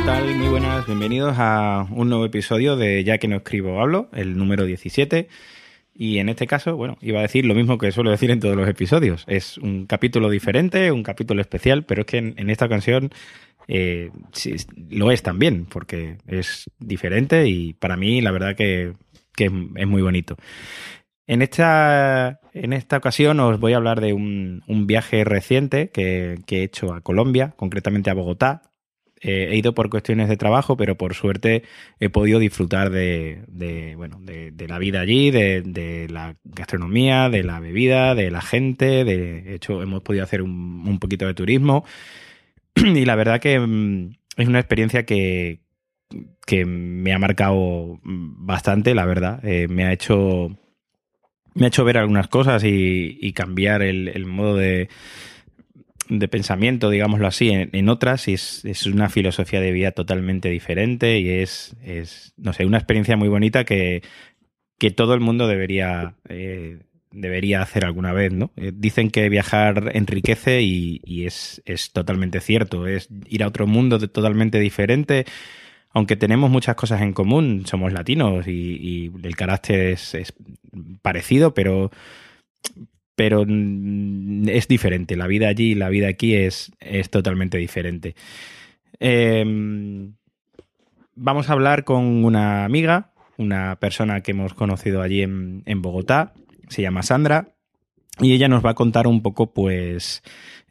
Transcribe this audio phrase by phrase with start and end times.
[0.00, 0.34] ¿Qué tal?
[0.34, 4.64] Muy buenas, bienvenidos a un nuevo episodio de Ya que no escribo hablo, el número
[4.64, 5.28] 17.
[5.94, 8.56] Y en este caso, bueno, iba a decir lo mismo que suelo decir en todos
[8.56, 9.26] los episodios.
[9.28, 13.10] Es un capítulo diferente, un capítulo especial, pero es que en, esta ocasión
[13.68, 14.10] eh,
[14.88, 18.94] lo es también, porque es diferente y para mí la verdad que,
[19.36, 20.36] es, muy bonito.
[21.26, 26.38] En esta, en esta ocasión os voy a hablar de un, un viaje reciente que,
[26.46, 28.62] que, he hecho a Colombia, concretamente a Bogotá.
[29.20, 31.62] Eh, he ido por cuestiones de trabajo, pero por suerte
[31.98, 38.14] he podido disfrutar de, bueno, de, la vida allí, de, la gastronomía, de la bebida,
[38.14, 39.04] de la gente.
[39.04, 41.84] De hecho, hemos podido hacer un, poquito de turismo.
[42.76, 45.60] Y la verdad que mm, es una experiencia que,
[46.46, 49.44] que me ha marcado bastante, la verdad.
[49.44, 50.56] Eh, me ha hecho
[51.54, 54.88] me ha hecho ver algunas cosas y, cambiar el, modo de,
[56.10, 58.28] de pensamiento, digámoslo así, en, otras.
[58.28, 62.78] Y es, es, una filosofía de vida totalmente diferente y es, es no sé, una
[62.78, 64.02] experiencia muy bonita que,
[64.78, 66.80] que todo el mundo debería, eh,
[67.10, 68.52] debería hacer alguna vez, ¿no?
[68.56, 72.86] Eh, dicen que viajar enriquece y, y es, es, totalmente cierto.
[72.86, 75.24] Es ir a otro mundo totalmente diferente
[75.92, 80.34] aunque tenemos muchas cosas en común, somos latinos y, y el carácter es,
[81.02, 81.90] parecido, pero,
[83.20, 83.44] pero
[84.46, 85.14] es diferente.
[85.14, 88.14] La vida allí y la vida aquí es, es totalmente diferente.
[88.98, 89.44] Eh,
[91.14, 96.32] vamos a hablar con una amiga, una persona que hemos conocido allí en, en Bogotá,
[96.70, 97.48] se llama Sandra,
[98.18, 100.22] y ella nos va a contar un poco, pues,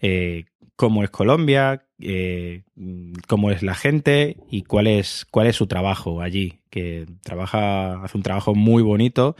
[0.01, 0.45] eh,
[0.75, 2.63] cómo es Colombia, eh,
[3.27, 8.17] cómo es la gente y cuál es, cuál es su trabajo allí, que trabaja, hace
[8.17, 9.35] un trabajo muy bonito,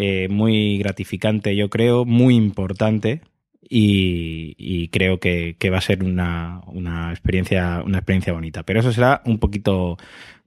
[0.00, 3.22] eh, muy gratificante, yo creo, muy importante.
[3.68, 8.62] Y, creo que, que, va a ser una, una, experiencia, una experiencia bonita.
[8.62, 9.98] Pero eso será un poquito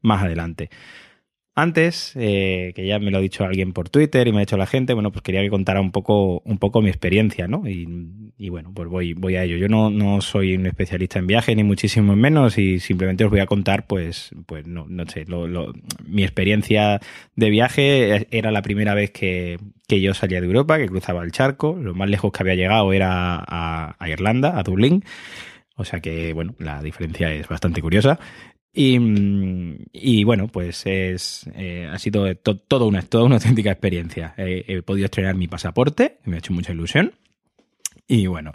[0.01, 0.69] más adelante.
[1.61, 4.57] Antes, eh, que ya me lo ha dicho alguien por Twitter y me ha dicho
[4.57, 7.67] la gente, bueno, pues quería que contara un poco, un poco mi experiencia, ¿no?
[7.67, 9.57] Y, bueno, pues voy, voy a ello.
[9.57, 13.41] Yo no, no soy un especialista en viaje, ni muchísimo menos, y simplemente os voy
[13.41, 15.71] a contar, pues, pues no, no sé, lo, lo,
[16.03, 17.00] mi experiencia
[17.35, 21.31] de viaje era la primera vez que, que yo salía de Europa, que cruzaba el
[21.31, 21.77] charco.
[21.79, 25.03] Lo más lejos que había llegado era a Irlanda, a Dublín.
[25.81, 28.19] O sea que, bueno, la diferencia es bastante curiosa.
[28.73, 28.97] Y,
[29.91, 34.33] y, bueno, pues es, eh, ha sido to, todo una, toda una auténtica experiencia.
[34.37, 37.13] He podido estrenar mi pasaporte, me ha hecho mucha ilusión.
[38.07, 38.51] Y bueno,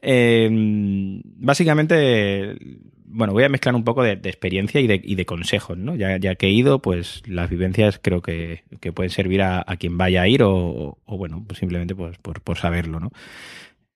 [0.00, 2.56] eh, básicamente,
[3.04, 5.96] bueno, voy a mezclar un poco de, experiencia y de, y de, consejos, ¿no?
[5.96, 9.76] Ya, ya, que he ido, pues las vivencias creo que, que pueden servir a, a,
[9.76, 13.10] quien vaya a ir o, o bueno, pues simplemente pues, por, por saberlo, ¿no?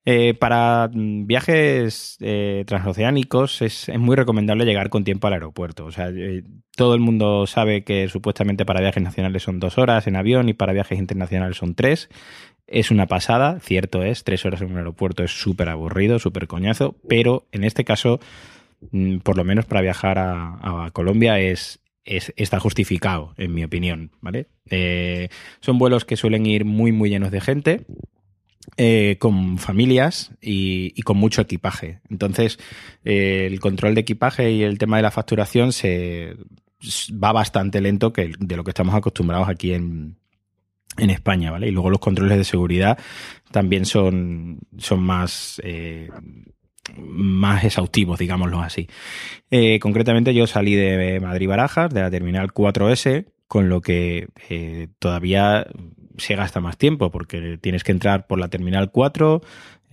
[0.09, 5.85] Eh, para viajes eh, transoceánicos es, muy recomendable llegar con tiempo al aeropuerto.
[5.85, 6.45] O sea, eh,
[6.77, 10.55] todo el mundo sabe que supuestamente para viajes nacionales son dos horas en avión y
[10.55, 12.09] para viajes internacionales son tres.
[12.69, 16.95] Es una pasada, cierto es, tres horas en un aeropuerto es súper aburrido, súper coñazo,
[17.09, 18.21] pero en este caso,
[18.93, 23.65] mm, por lo menos para viajar a, a Colombia es, es, está justificado, en mi
[23.65, 24.47] opinión, ¿vale?
[24.71, 25.29] Eh,
[25.61, 27.87] son vuelos que suelen ir muy, muy llenos de gente
[28.77, 32.01] eh, con familias y, con mucho equipaje.
[32.11, 32.59] Entonces,
[33.05, 36.37] eh, el control de equipaje y el tema de la facturación se
[37.13, 40.19] va bastante lento que de lo que estamos acostumbrados aquí en,
[40.99, 41.69] en España, ¿vale?
[41.69, 42.99] Y luego los controles de seguridad
[43.51, 46.11] también son, son más, eh,
[46.99, 48.89] más exhaustivos, digámoslo así.
[49.81, 55.67] Concretamente yo salí de Madrid Barajas, de la terminal 4S, con lo que eh, todavía
[56.19, 59.43] se gasta más tiempo porque tienes que entrar por la terminal 4,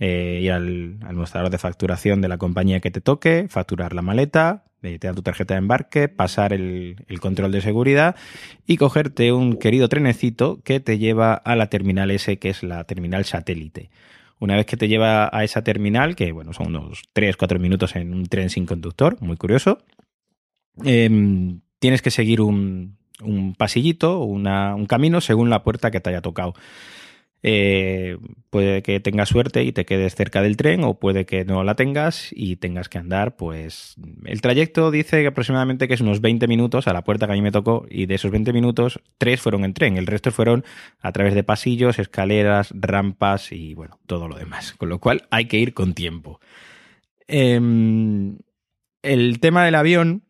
[0.00, 4.64] eh, ir al, mostrador de facturación de la compañía que te toque, facturar la maleta,
[4.82, 8.16] eh, te dan tu tarjeta de embarque, pasar el, el, control de seguridad
[8.66, 12.84] y cogerte un querido trenecito que te lleva a la terminal S, que es la
[12.84, 13.90] terminal satélite.
[14.40, 18.12] Una vez que te lleva a esa terminal, que bueno, son unos 3-4 minutos en
[18.12, 19.78] un tren sin conductor, muy curioso,
[20.84, 21.08] eh,
[21.78, 26.22] tienes que seguir un, un pasillito, una, un camino según la puerta que te haya
[26.22, 26.54] tocado.
[27.46, 28.16] eh,
[28.48, 31.74] puede que tengas suerte y te quedes cerca del tren o puede que no la
[31.74, 36.48] tengas y tengas que andar, pues el trayecto dice que aproximadamente que es unos 20
[36.48, 39.42] minutos a la puerta que a mí me tocó y de esos 20 minutos, tres
[39.42, 40.64] fueron en tren, el resto fueron
[41.00, 45.44] a través de pasillos, escaleras, rampas y bueno, todo lo demás, con lo cual hay
[45.44, 46.40] que ir con tiempo.
[47.28, 48.38] Em,
[49.02, 50.23] el tema del avión,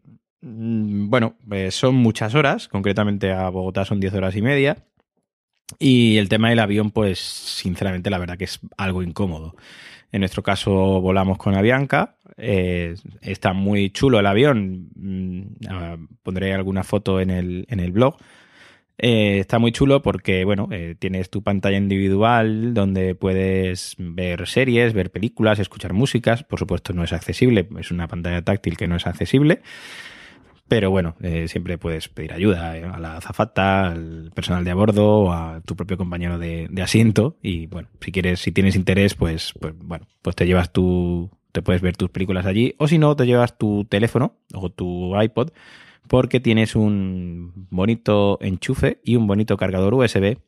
[0.45, 4.77] bueno, pues son muchas horas, concretamente a Bogotá son 10 horas y media.
[5.79, 9.57] Y el tema del avión, pues sinceramente la verdad que es algo incómodo.
[10.13, 16.53] En nuestro caso volamos con Avianca, eh, está muy chulo el avión, mm, ah, pondré
[16.53, 18.17] alguna foto en el, en el blog.
[18.97, 24.93] Eh, está muy chulo porque, bueno, eh, tienes tu pantalla individual donde puedes ver series,
[24.93, 26.45] ver películas, escuchar músicas.
[26.45, 29.63] Por supuesto, no es accesible, es una pantalla táctil que no es accesible.
[30.67, 34.75] Pero bueno, eh, siempre puedes pedir ayuda eh, a la azafata, al personal de a
[34.75, 37.37] bordo, o a tu propio compañero de, asiento.
[37.43, 41.61] Y bueno, si quieres, si tienes interés, pues, pues bueno, pues te llevas tu, te
[41.61, 42.75] puedes ver tus películas allí.
[42.79, 45.51] O si no, te llevas tu teléfono o tu iPod,
[46.09, 50.39] porque tienes un bonito enchufe y un bonito cargador USB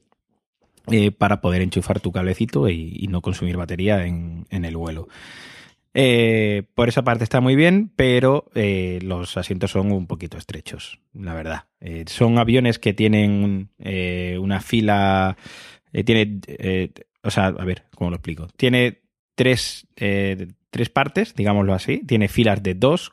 [0.90, 5.08] eh, para poder enchufar tu cablecito y, no consumir batería en, en el vuelo.
[5.98, 11.00] Eh, por esa parte está muy bien, pero eh, los asientos son un poquito estrechos,
[11.14, 11.64] la verdad.
[11.80, 13.70] Eh, son aviones que tienen
[14.38, 15.38] una fila,
[16.04, 16.40] tiene,
[17.22, 18.46] o sea, a ver, ¿cómo lo explico?
[18.58, 19.04] Tiene
[19.34, 22.02] tres, tres partes, digámoslo así.
[22.06, 23.12] Tiene filas de dos,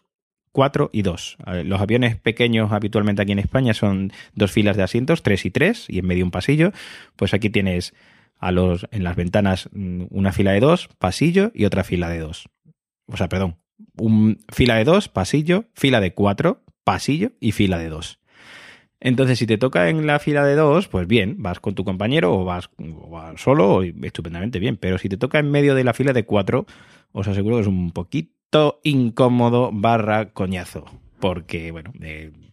[0.51, 1.37] cuatro y dos.
[1.63, 5.85] Los aviones pequeños habitualmente aquí en España son dos filas de asientos, tres y tres,
[5.87, 6.73] y en medio un pasillo.
[7.15, 7.93] Pues aquí tienes
[8.39, 12.19] a los, en las ventanas mm, una fila de dos, pasillo y otra fila de
[12.19, 12.49] dos
[13.07, 13.57] o sea, perdón,
[13.97, 18.19] un, fila de dos, pasillo, fila de cuatro, pasillo y fila de dos.
[18.99, 22.33] Entonces, si te toca en la fila de dos, pues bien, vas con tu compañero
[22.33, 22.69] o vas,
[23.35, 24.77] solo, estupendamente bien.
[24.77, 26.65] Pero si te toca en medio de la fila de cuatro,
[27.11, 30.85] os aseguro que es un poquito incómodo barra coñazo.
[31.19, 31.91] Porque, bueno,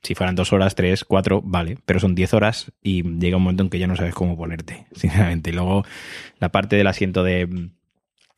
[0.02, 3.62] si fueran dos horas, tres, cuatro, vale, pero son diez horas y llega un momento
[3.62, 5.50] en que ya no sabes cómo ponerte, sinceramente.
[5.50, 5.85] Y luego
[6.41, 7.70] la parte del asiento de,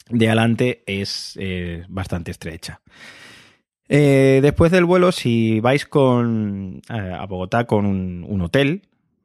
[0.08, 2.80] de adelante es eh, bastante estrecha.
[3.88, 8.82] Eh, después del vuelo, si vais con, eh, a Bogotá con un, hotel,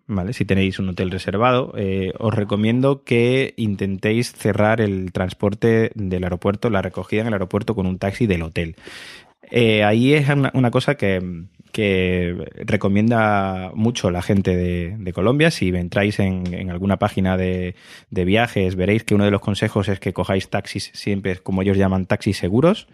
[0.07, 0.33] ¿vale?
[0.33, 1.74] Si tenéis un hotel reservado,
[2.19, 7.88] os recomiendo que intentéis cerrar el transporte del aeropuerto, la recogida en el aeropuerto con
[7.88, 8.75] un taxi del hotel.
[9.51, 15.51] ahí es una cosa que, que recomienda mucho la gente de, Colombia.
[15.51, 17.75] Si entráis en, alguna página de,
[18.09, 22.05] viajes, veréis que uno de los consejos es que cojáis taxis siempre, como ellos llaman,
[22.05, 22.87] taxis seguros.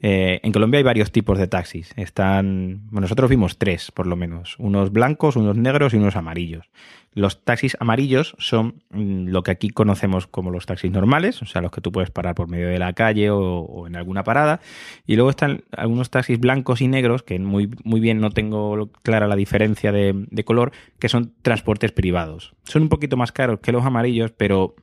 [0.00, 1.92] Eh, en Colombia hay varios tipos de taxis.
[1.96, 4.56] Están, bueno, nosotros vimos tres, por lo menos.
[4.58, 6.70] Unos blancos, unos negros y unos amarillos.
[7.14, 11.62] Los taxis amarillos son mm, lo que aquí conocemos como los taxis normales, o sea,
[11.62, 14.60] los que tú puedes parar por medio de la calle o, en alguna parada.
[15.04, 19.26] Y luego están algunos taxis blancos y negros, que muy, muy bien no tengo clara
[19.26, 22.54] la diferencia de, de color, que son transportes privados.
[22.64, 24.76] Son un poquito más caros que los amarillos, pero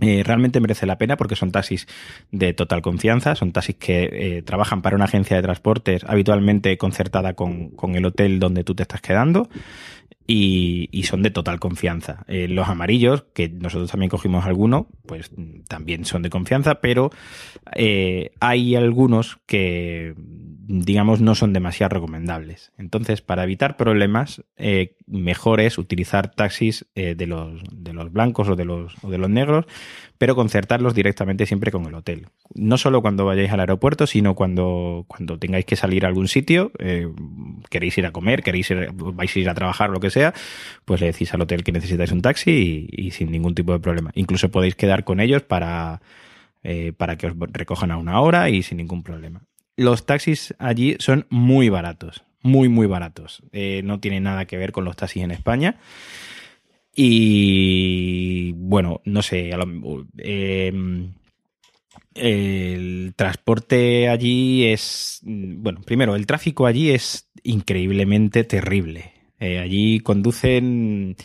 [0.00, 1.86] eh, realmente merece la pena porque son taxis
[2.30, 7.34] de total confianza, son taxis que eh, trabajan para una agencia de transportes habitualmente concertada
[7.34, 9.48] con, con, el hotel donde tú te estás quedando
[10.26, 12.24] y, son de total confianza.
[12.28, 15.32] Eh, los amarillos, que nosotros también cogimos algunos, pues
[15.66, 17.10] también son de confianza, pero
[18.40, 20.14] hay algunos que,
[20.78, 22.72] digamos, no son demasiado recomendables.
[22.78, 28.56] Entonces, para evitar problemas, eh, mejor es utilizar taxis de, los, de los blancos o
[28.56, 29.66] de los, o de los negros,
[30.18, 32.26] pero concertarlos directamente siempre con el hotel.
[32.54, 36.72] No solo cuando vayáis al aeropuerto, sino cuando, cuando tengáis que salir a algún sitio,
[37.68, 40.34] queréis ir a comer, queréis ir, vais a ir a trabajar, lo que sea
[40.84, 44.10] pues le decís al hotel que necesitáis un taxi y, sin ningún tipo de problema.
[44.14, 46.00] Incluso podéis quedar con ellos para,
[46.62, 49.42] eh, para que os recojan a una hora y sin ningún problema.
[49.80, 53.42] Los taxis allí son muy baratos, muy, muy baratos.
[53.50, 55.78] Eh, no tienen nada que ver con los taxis en España.
[56.94, 59.52] Y bueno, no sé,
[60.18, 61.14] em,
[62.12, 69.14] el transporte allí es, bueno, primero, el tráfico allí es increíblemente terrible.
[69.38, 71.16] Eh, allí conducen,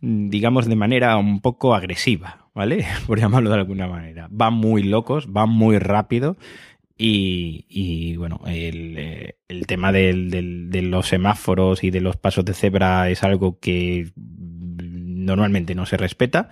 [0.00, 2.86] digamos, de manera un poco agresiva, ¿vale?
[3.08, 4.28] Por llamarlo de alguna manera.
[4.30, 6.36] Van muy locos, van muy rápido.
[7.02, 9.34] Y, bueno, el,
[9.66, 15.86] tema de los semáforos y de los pasos de cebra es algo que normalmente no
[15.86, 16.50] se respeta.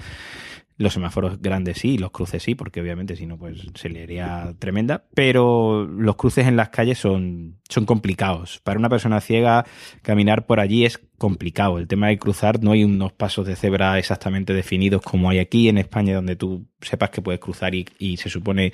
[0.78, 4.54] Los semáforos grandes sí, los cruces sí, porque obviamente si no, pues se le haría
[4.58, 5.04] tremenda.
[5.12, 8.60] Pero los cruces en las calles son, son complicados.
[8.60, 9.66] Para una persona ciega,
[10.00, 11.76] caminar por allí es complicado.
[11.76, 15.68] El tema de cruzar, no hay unos pasos de cebra exactamente definidos como hay aquí
[15.68, 18.72] en España, donde tú sepas que puedes cruzar y, y se supone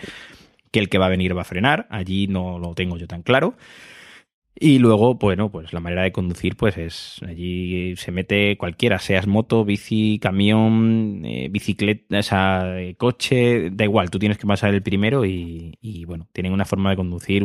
[0.75, 1.87] que el que va a venir va a frenar.
[1.89, 3.55] Allí no lo tengo yo tan claro.
[4.57, 9.27] Y luego, bueno, pues la manera de conducir, pues es allí se mete cualquiera, seas
[9.27, 15.25] moto, bici, camión, eh, bicicleta, eh, coche, da igual, tú tienes que pasar el primero
[15.25, 17.45] y, y, bueno, tienen una forma de conducir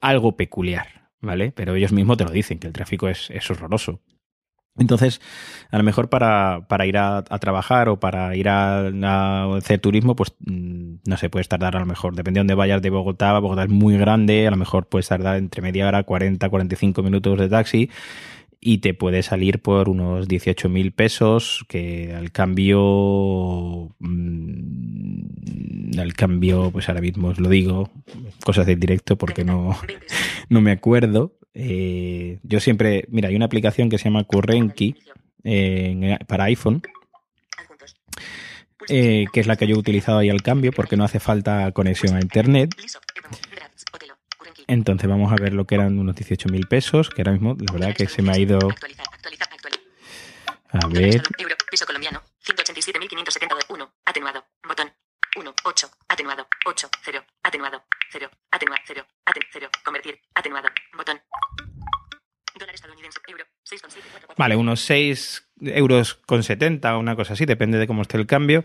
[0.00, 1.52] algo peculiar, ¿vale?
[1.52, 4.00] Pero ellos mismos te lo dicen, que el tráfico es, es horroroso.
[4.76, 5.20] Entonces,
[5.70, 9.78] a lo mejor para, para ir a, a, trabajar o para ir a, a, hacer
[9.78, 12.90] turismo, pues mm, no sé, puedes tardar a lo mejor, depende de dónde vayas de
[12.90, 17.02] Bogotá, Bogotá es muy grande, a lo mejor puedes tardar entre media hora, 40, 45
[17.04, 17.90] minutos de taxi
[18.66, 25.20] y te puede salir por unos 18 mil pesos, que al cambio, mmm,
[26.00, 27.90] al cambio, pues ahora mismo os lo digo,
[28.42, 29.76] cosas de directo porque no,
[30.48, 34.96] no me acuerdo, eh, yo siempre, mira, hay una aplicación que se llama Currenki
[35.44, 36.82] eh, para iPhone,
[38.88, 41.70] eh, que es la que yo he utilizado ahí al cambio porque no hace falta
[41.72, 42.74] conexión a Internet.
[44.66, 47.72] Entonces vamos a ver lo que eran unos 18 mil pesos, que ahora mismo la
[47.72, 48.58] verdad que se me ha ido...
[50.70, 51.22] A ver...
[51.70, 54.92] Piso colombiano, 187.571, atenuado, botón,
[55.36, 61.20] 1, 8, atenuado, 8, 0, atenuado, 0, atenuado, 0, atenuado, 0, convertir, atenuado, botón.
[62.54, 64.23] Dólar estadounidense, euro, 6,7.
[64.36, 68.64] Vale, unos 6 euros con 70, una cosa así, depende de cómo esté el cambio.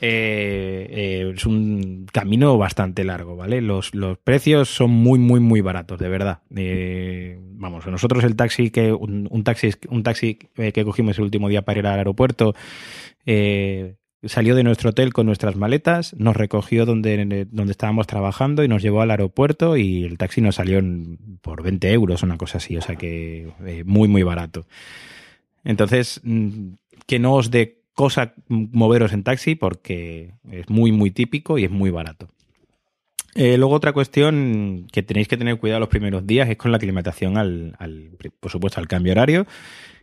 [0.00, 3.60] Eh, eh, es un camino bastante largo, ¿vale?
[3.60, 6.40] Los, los, precios son muy, muy, muy baratos, de verdad.
[6.54, 11.62] Eh, vamos, nosotros el taxi que, un, taxi, un taxi que cogimos el último día
[11.62, 12.54] para ir al aeropuerto,
[13.26, 18.68] eh, salió de nuestro hotel con nuestras maletas, nos recogió donde, donde estábamos trabajando y
[18.68, 20.80] nos llevó al aeropuerto y el taxi nos salió
[21.42, 24.66] por 20 euros, una cosa así, o sea que eh, muy, muy barato.
[25.64, 26.74] Entonces, mm,
[27.06, 31.70] que no os dé cosa moveros en taxi porque es muy, muy típico y es
[31.70, 32.28] muy barato.
[33.34, 36.78] Eh, luego otra cuestión que tenéis que tener cuidado los primeros días es con la
[36.78, 39.46] aclimatación al, al por supuesto, al cambio horario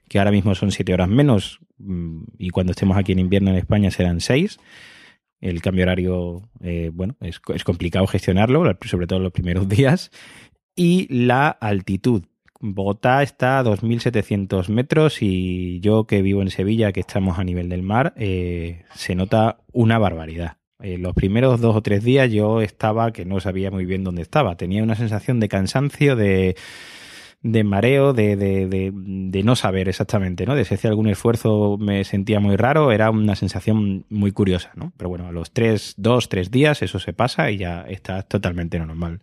[0.08, 3.58] que ahora mismo son 7 horas menos mm, y cuando estemos aquí en invierno en
[3.58, 4.60] España serán 6.
[5.42, 10.12] El cambio horario, eh, bueno, es, es, complicado gestionarlo, sobre todo los primeros días.
[10.76, 12.24] Y la altitud.
[12.66, 17.68] Bogotá está a 2.700 metros y yo que vivo en Sevilla, que estamos a nivel
[17.68, 20.58] del mar, eh, se nota una barbaridad.
[20.82, 24.22] Eh, los primeros dos o tres días yo estaba que no sabía muy bien dónde
[24.22, 24.56] estaba.
[24.56, 26.56] Tenía una sensación de cansancio, de
[27.44, 30.56] de mareo, de, de, de, no saber exactamente, ¿no?
[30.56, 34.94] De si hacía algún esfuerzo me sentía muy raro, era una sensación muy curiosa, ¿no?
[34.96, 38.80] Pero bueno, a los tres, dos, tres días eso se pasa y ya está totalmente
[38.80, 39.20] normal.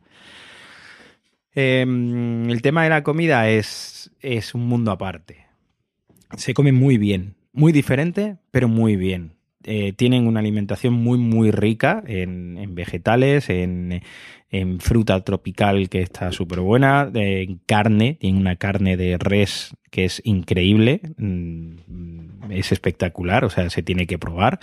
[1.54, 5.46] Eh, el tema de la comida es, es un mundo aparte.
[6.36, 9.39] Se come muy bien, muy diferente, pero muy bien.
[9.64, 14.00] Eh, tienen una alimentación muy, muy rica en, vegetales, en,
[14.80, 20.22] fruta tropical que está súper buena, en carne, tienen una carne de res que es
[20.24, 24.60] increíble, mm, es espectacular, o sea, se tiene que probar.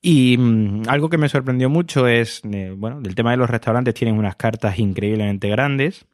[0.00, 3.94] Y mmm, algo que me sorprendió mucho es, eh, bueno, del tema de los restaurantes
[3.94, 6.06] tienen unas cartas increíblemente grandes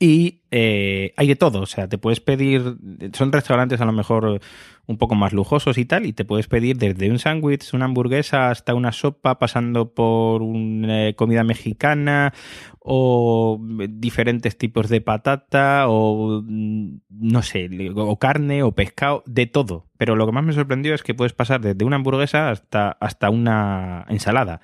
[0.00, 2.76] y eh, hay de todo, o sea, te puedes pedir,
[3.12, 4.40] son restaurantes a lo mejor
[4.86, 8.50] un poco más lujosos y tal, y te puedes pedir desde un sándwich, una hamburguesa,
[8.50, 12.32] hasta una sopa, pasando por una eh, comida mexicana
[12.78, 19.88] o diferentes tipos de patata o mm, no sé, o carne o pescado, de todo.
[19.98, 23.30] Pero lo que más me sorprendió es que puedes pasar desde una hamburguesa hasta, hasta
[23.30, 24.60] una ensalada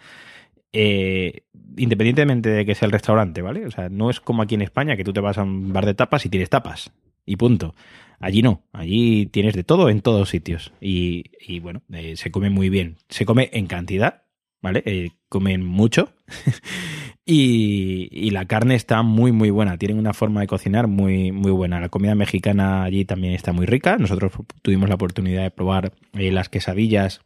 [0.75, 1.43] eh,
[1.77, 3.65] independientemente de que sea el restaurante, ¿vale?
[3.65, 5.87] O sea, no es como aquí en España que tú te vas a un bar
[5.87, 6.93] de tapas y tienes tapas.
[7.25, 7.75] Y punto.
[8.19, 8.65] Allí no.
[8.73, 10.73] Allí tienes de todo en todos sitios.
[10.81, 12.97] Y, bueno, eh, se come muy bien.
[13.09, 14.25] Se come en cantidad,
[14.61, 14.83] ¿vale?
[14.85, 16.13] Eh, comen mucho.
[17.25, 19.79] y, y, la carne está muy, muy buena.
[19.79, 21.81] Tienen una forma de cocinar muy, muy buena.
[21.81, 23.97] La comida mexicana allí también está muy rica.
[23.97, 27.21] Nosotros tuvimos la oportunidad de probar las quesadillas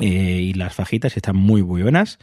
[0.00, 2.18] eh, y las fajitas están muy, muy buenas.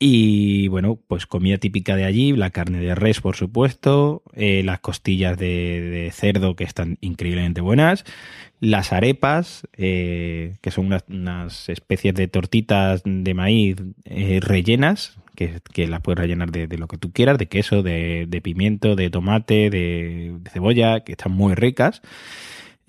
[0.00, 4.78] Y bueno, pues comida típica de allí, la carne de res, por supuesto, eh, las
[4.78, 8.04] costillas de, cerdo que están increíblemente buenas,
[8.60, 15.88] las arepas, eh, que son unas, especies de tortitas de maíz eh, rellenas, que, que,
[15.88, 20.36] las puedes rellenar de, lo que tú quieras, de queso, de, pimiento, de tomate, de,
[20.52, 22.02] cebolla, que están muy ricas.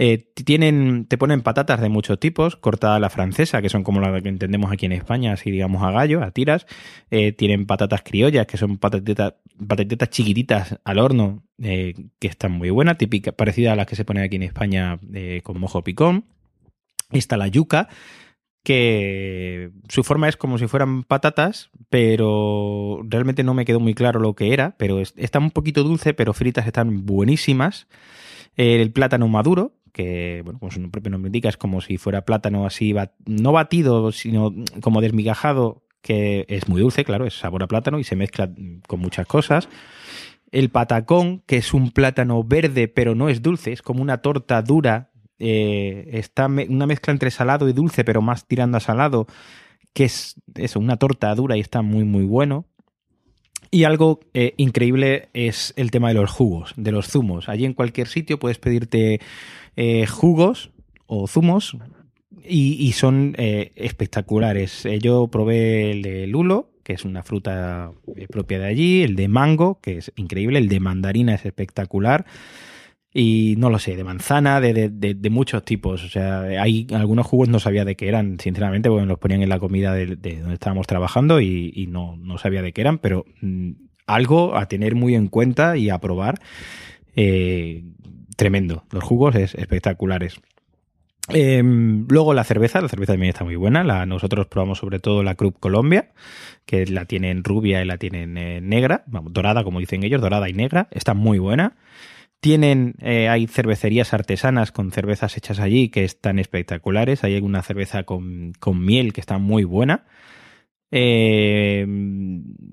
[0.02, 4.00] Eh, tienen, te ponen patatas de muchos tipos, cortada a la francesa, que son como
[4.00, 6.66] la que entendemos aquí en España, así digamos a gallo, a tiras.
[7.12, 9.34] Eh, tienen patatas criollas, que son patatitas,
[9.68, 14.06] patatitas chiquititas al horno, eh, que están muy buenas, típica, parecida a las que se
[14.06, 14.98] ponen aquí en España
[15.44, 16.24] con mojo picón.
[17.12, 17.90] Está la yuca,
[18.64, 24.22] que su forma es como si fueran patatas, pero realmente no me quedó muy claro
[24.22, 27.88] lo que era, pero está un poquito dulce, pero fritas están buenísimas.
[28.56, 32.66] El plátano maduro, que, bueno, como su propio nombre indica, es como si fuera plátano
[32.66, 38.00] así, no batido, sino como desmigajado, que es muy dulce, claro, es sabor a plátano
[38.00, 38.50] y se mezcla
[38.88, 39.68] con muchas cosas.
[40.52, 44.62] El patacón, que es un plátano verde, pero no es dulce, es como una torta
[44.62, 49.28] dura, eh, está una mezcla entre salado y dulce, pero más tirando a salado,
[49.92, 52.68] que es eso, una torta dura y está muy, muy bueno.
[53.72, 57.50] Y algo eh, increíble es el tema de los jugos, de los zumos.
[57.50, 59.22] Allí en cualquier sitio puedes pedirte
[59.76, 60.72] eh, jugos
[61.06, 61.78] o zumos
[62.44, 64.88] y, son eh, espectaculares.
[65.02, 67.92] Yo probé el de lulo, que es una fruta
[68.32, 72.26] propia de allí, el de mango, que es increíble, el de mandarina es espectacular.
[73.12, 76.04] Y no lo sé, de manzana, de, de, muchos tipos.
[76.04, 79.50] O sea, hay algunos jugos no sabía de qué eran, sinceramente, porque los ponían en
[79.50, 83.72] la comida de, donde estábamos trabajando y, no, no, sabía de qué eran, pero mm,
[84.06, 86.40] algo a tener muy en cuenta y a probar.
[87.16, 87.84] Eh,
[88.36, 88.84] tremendo.
[88.92, 90.40] Los jugos es espectaculares.
[91.30, 93.84] Em, luego la cerveza, la cerveza también está muy buena.
[94.06, 96.10] Nosotros probamos sobre todo la Cruz Colombia,
[96.66, 100.54] que la tienen rubia y la tienen eh, negra, dorada como dicen ellos, dorada y
[100.54, 100.88] negra.
[100.92, 101.76] Está muy buena.
[102.42, 107.24] Tienen, eh, hay cervecerías artesanas con cervezas hechas allí que están espectaculares.
[107.26, 110.06] Hay una cerveza con, miel que está muy buena.
[110.92, 111.86] Eh,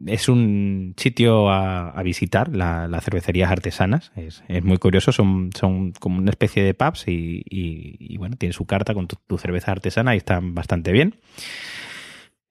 [0.07, 4.13] es un sitio a, visitar, las cervecerías artesanas.
[4.15, 8.95] Es, muy curioso, son, son como una especie de pubs y, bueno, tiene su carta
[8.95, 11.17] con tu, cerveza artesana y están bastante bien.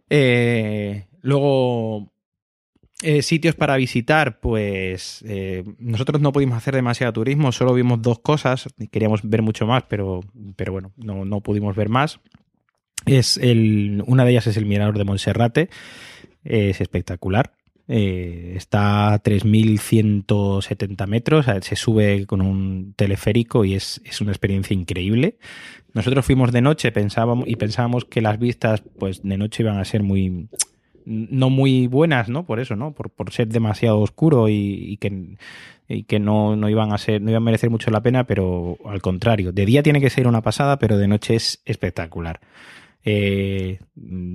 [0.10, 2.12] Eh, luego,
[3.06, 8.18] eh, sitios para visitar, pues eh, nosotros no pudimos hacer demasiado turismo, solo vimos dos
[8.18, 10.22] cosas, queríamos ver mucho más, pero,
[10.56, 12.20] pero bueno, no, no pudimos ver más.
[13.06, 15.70] Es el, una de ellas es el Mirador de Monserrate,
[16.44, 17.54] es espectacular.
[17.88, 24.74] Eh, está a 3.170 metros, se sube con un teleférico y es, es, una experiencia
[24.74, 25.38] increíble.
[25.94, 29.86] Nosotros fuimos de noche pensábamos, y pensábamos que las vistas pues de noche iban a
[29.86, 30.48] ser muy,
[31.06, 32.46] no muy buenas, ¿no?
[32.46, 32.94] Por eso, ¿no?
[32.94, 37.70] Por, ser demasiado oscuro y, que, no, no, iban a ser, no iban a merecer
[37.70, 39.52] mucho la pena, pero al contrario.
[39.52, 42.40] De día tiene que ser una pasada, pero de noche es espectacular.
[43.08, 43.80] Eh,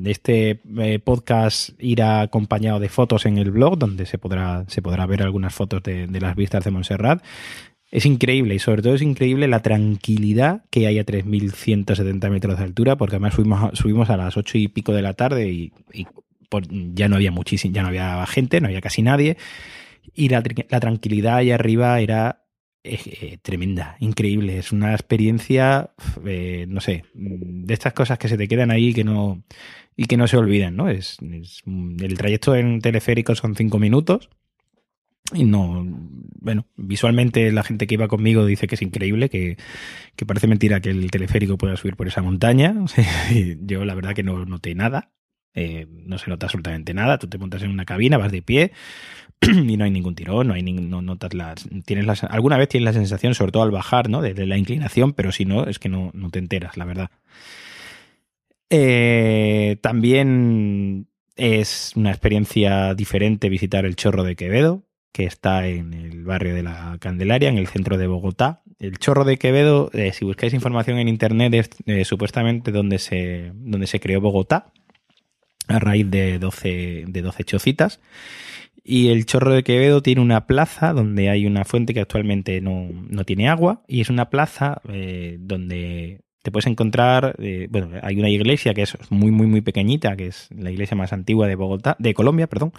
[0.04, 5.06] este eh, podcast irá acompañado de fotos en el blog, donde se podrá, se podrá
[5.06, 7.22] ver algunas fotos de, las vistas de Montserrat.
[7.90, 12.64] Es increíble y sobre todo es increíble la tranquilidad que hay a 3.170 metros de
[12.64, 15.72] altura, porque además subimos, subimos a las 8 y pico de la tarde y
[16.94, 19.36] ya no había muchísimo, ya no había gente, no había casi nadie.
[20.14, 22.44] Y la, tranquilidad ahí arriba era
[22.82, 24.58] eh, eh, tremenda, increíble.
[24.58, 25.90] Es una experiencia,
[26.26, 29.42] eh, no sé, de estas cosas que se te quedan ahí que no,
[29.96, 30.88] y que no se olvidan, ¿no?
[30.88, 34.30] Es, el trayecto en teleférico son cinco minutos.
[35.32, 35.86] Y no,
[36.40, 39.56] bueno, visualmente la gente que iba conmigo dice que es increíble, que,
[40.16, 42.74] que parece mentira que el teleférico pueda subir por esa montaña.
[43.60, 45.12] Yo la verdad que no noté nada.
[45.54, 47.18] Eh, no se nota absolutamente nada.
[47.18, 48.72] Tú te montas en una cabina, vas de pie
[49.40, 52.92] y no hay ningún tirón, no hay no notas las, tienes alguna vez tienes la
[52.92, 54.22] sensación, sobre todo al bajar, ¿no?
[54.22, 57.10] De, la inclinación, pero si no, es que no, no te enteras, la verdad.
[58.68, 66.22] Eh, también es una experiencia diferente visitar el Chorro de Quevedo, que está en el
[66.22, 68.62] barrio de la Candelaria, en el centro de Bogotá.
[68.78, 73.88] El Chorro de Quevedo, eh, si buscáis información en internet, es supuestamente donde se, donde
[73.88, 74.72] se creó Bogotá
[75.70, 78.00] a raíz de 12, de 12 chocitas.
[78.83, 83.24] Y el Chorro de Quevedo tiene una plaza donde hay una fuente que actualmente no,
[83.24, 88.30] tiene agua y es una plaza eh, donde te puedes encontrar, eh, bueno, hay una
[88.30, 91.96] iglesia que es muy, muy, muy pequeñita, que es la iglesia más antigua de Bogotá,
[91.98, 92.72] de Colombia, perdón.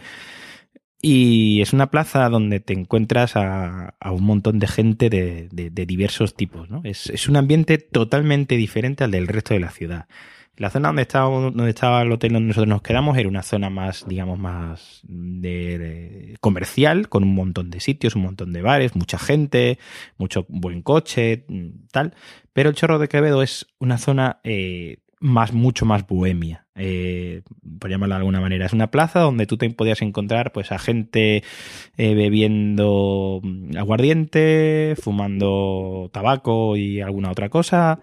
[1.04, 5.50] Y es una plaza donde te encuentras a, un montón de gente de,
[5.86, 6.82] diversos tipos, ¿no?
[6.84, 10.08] Es, es un ambiente totalmente diferente al del resto de la ciudad.
[10.62, 13.72] La zona donde estaba, donde estaba el hotel donde nosotros nos quedamos era una zona
[13.72, 19.18] más, digamos, más de, comercial, con un montón de sitios, un montón de bares, mucha
[19.18, 19.80] gente,
[20.20, 21.48] mucho buen coche,
[21.92, 22.14] tal.
[22.54, 27.42] Pero el Chorro de Quevedo es una zona eh, más, mucho más bohemia, eh,
[27.80, 28.68] por llamarlo de alguna manera.
[28.68, 31.44] Es una plaza donde tú te podías encontrar pues a gente
[31.98, 33.42] eh, bebiendo
[33.76, 38.00] aguardiente, fumando tabaco y alguna otra cosa.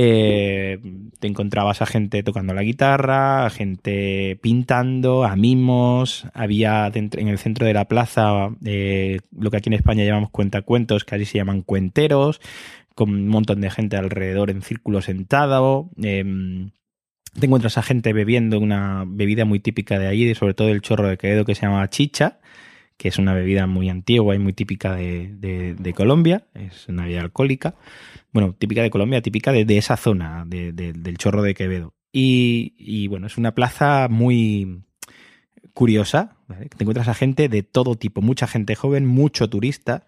[0.00, 0.78] Eh,
[1.18, 6.24] te encontrabas a gente tocando la guitarra, a gente pintando, a mimos.
[6.34, 11.16] Había en el centro de la plaza lo que aquí en España llamamos cuentacuentos, que
[11.16, 12.40] allí se llaman cuenteros
[12.94, 15.90] con un montón de gente alrededor en círculo sentado.
[16.00, 16.70] Em,
[17.38, 21.08] te encuentras a gente bebiendo una bebida muy típica de allí, sobre todo el chorro
[21.08, 22.38] de Quevedo que se llama chicha,
[22.98, 27.76] que es una bebida muy antigua y muy típica de, Colombia, es una bebida alcohólica,
[28.32, 31.94] bueno, típica de Colombia, típica de, esa zona, del chorro de Quevedo.
[32.12, 34.82] Y, bueno, es una plaza muy
[35.72, 40.04] curiosa, te encuentras a gente de todo tipo, mucha gente joven, mucho turista,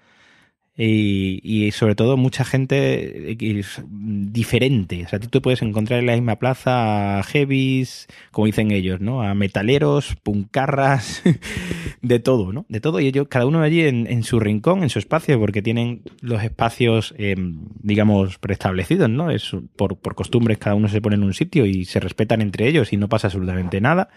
[0.82, 5.04] y, sobre todo mucha gente eh, diferente.
[5.04, 9.22] O sea, tú puedes encontrar en la misma plaza a heavies, como dicen ellos, ¿no?
[9.22, 11.22] A metaleros, puncarras,
[12.02, 12.64] de todo, ¿no?
[12.68, 13.00] De todo.
[13.00, 17.14] Y ellos, cada uno allí en, su rincón, en su espacio, porque tienen los espacios,
[17.18, 19.30] em, digamos, preestablecidos, ¿no?
[19.30, 22.66] Es por, por costumbres, cada uno se pone en un sitio y se respetan entre
[22.68, 24.08] ellos y no pasa absolutamente nada.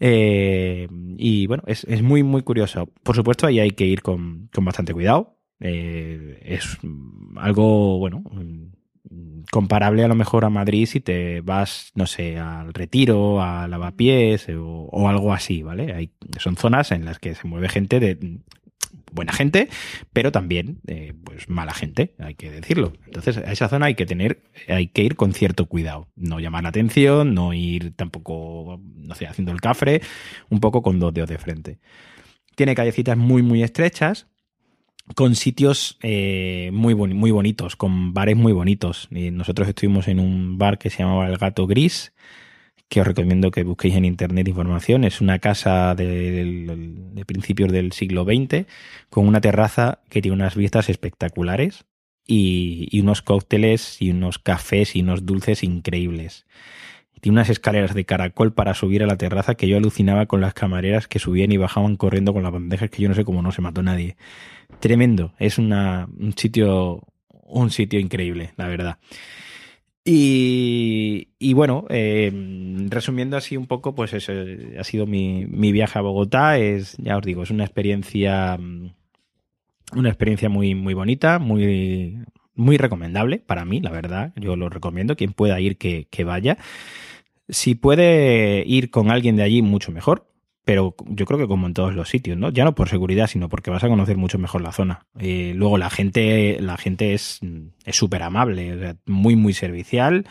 [0.00, 2.90] Eh, y bueno, es, es, muy, muy curioso.
[3.04, 6.78] Por supuesto, ahí hay que ir con, con bastante cuidado eh, es
[7.36, 8.24] algo, bueno,
[9.50, 14.48] comparable a lo mejor a Madrid si te vas, no sé, al retiro, a lavapiés
[14.48, 15.92] o, o algo así, ¿vale?
[15.92, 18.40] Hay, son zonas en las que se mueve gente de
[19.14, 19.68] buena gente,
[20.12, 22.92] pero también eh, pues mala gente, hay que decirlo.
[23.06, 26.08] Entonces, a esa zona hay que tener, hay que ir con cierto cuidado.
[26.16, 30.02] No llamar la atención, no ir tampoco, no sé, haciendo el cafre,
[30.50, 31.78] un poco con dos dedos de frente.
[32.56, 34.28] Tiene callecitas muy, muy estrechas,
[35.14, 39.08] con sitios eh, muy, muy bonitos, con bares muy bonitos.
[39.10, 42.12] Y nosotros estuvimos en un bar que se llamaba El Gato Gris,
[42.88, 45.04] que os recomiendo que busquéis en internet información.
[45.04, 48.66] Es una casa de, principios del siglo XX,
[49.10, 51.84] con una terraza que tiene unas vistas espectaculares
[52.26, 56.46] y, y unos cócteles y unos cafés y unos dulces increíbles.
[57.24, 60.52] Tiene unas escaleras de caracol para subir a la terraza que yo alucinaba con las
[60.52, 63.50] camareras que subían y bajaban corriendo con las bandejas que yo no sé cómo no
[63.50, 64.18] se mató nadie.
[64.78, 65.32] Tremendo.
[65.38, 68.98] Es una, un sitio, un sitio increíble, la verdad.
[70.04, 72.30] Y, bueno, eh,
[72.90, 74.34] resumiendo así un poco, pues eso
[74.78, 76.58] ha sido mi, mi viaje a Bogotá.
[76.58, 78.58] Es, ya os digo, es una experiencia,
[79.96, 82.18] una experiencia muy, muy bonita, muy,
[82.54, 84.34] muy recomendable para mí, la verdad.
[84.36, 85.16] Yo lo recomiendo.
[85.16, 86.58] Quien pueda ir, que, que vaya.
[87.48, 90.28] Si puede ir con alguien de allí, mucho mejor.
[90.64, 92.48] Pero yo creo que como en todos los sitios, ¿no?
[92.50, 95.06] Ya no por seguridad, sino porque vas a conocer mucho mejor la zona.
[95.18, 97.40] Eh, luego la gente, la gente es
[97.90, 100.24] súper amable, muy, muy servicial.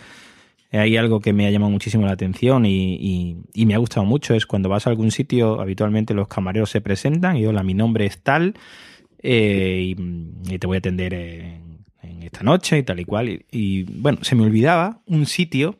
[0.71, 4.33] Hay algo que me ha llamado muchísimo la atención y, y, me ha gustado mucho,
[4.33, 8.07] es cuando vas a algún sitio, habitualmente los camareros se presentan y hola, mi nombre
[8.07, 8.55] es tal
[9.19, 11.83] eh, y, te voy a atender en,
[12.23, 13.45] esta noche y tal y cual.
[13.51, 15.77] y bueno, se me olvidaba un sitio